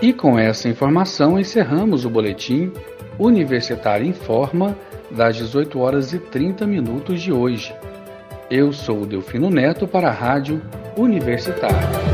E 0.09 0.13
com 0.15 0.39
essa 0.39 0.71
informação 0.71 1.39
encerramos 1.39 2.07
o 2.07 2.09
boletim 2.09 2.73
Universitário 3.19 4.07
Informa 4.07 4.75
das 5.11 5.37
18 5.37 5.79
horas 5.79 6.15
e 6.15 6.19
30 6.19 6.67
minutos 6.67 7.21
de 7.21 7.31
hoje. 7.31 7.75
Eu 8.51 8.73
sou 8.73 9.03
o 9.03 9.07
Delfino 9.07 9.51
Neto 9.51 9.87
para 9.87 10.09
a 10.09 10.13
Rádio 10.13 10.63
Universitária. 10.97 12.08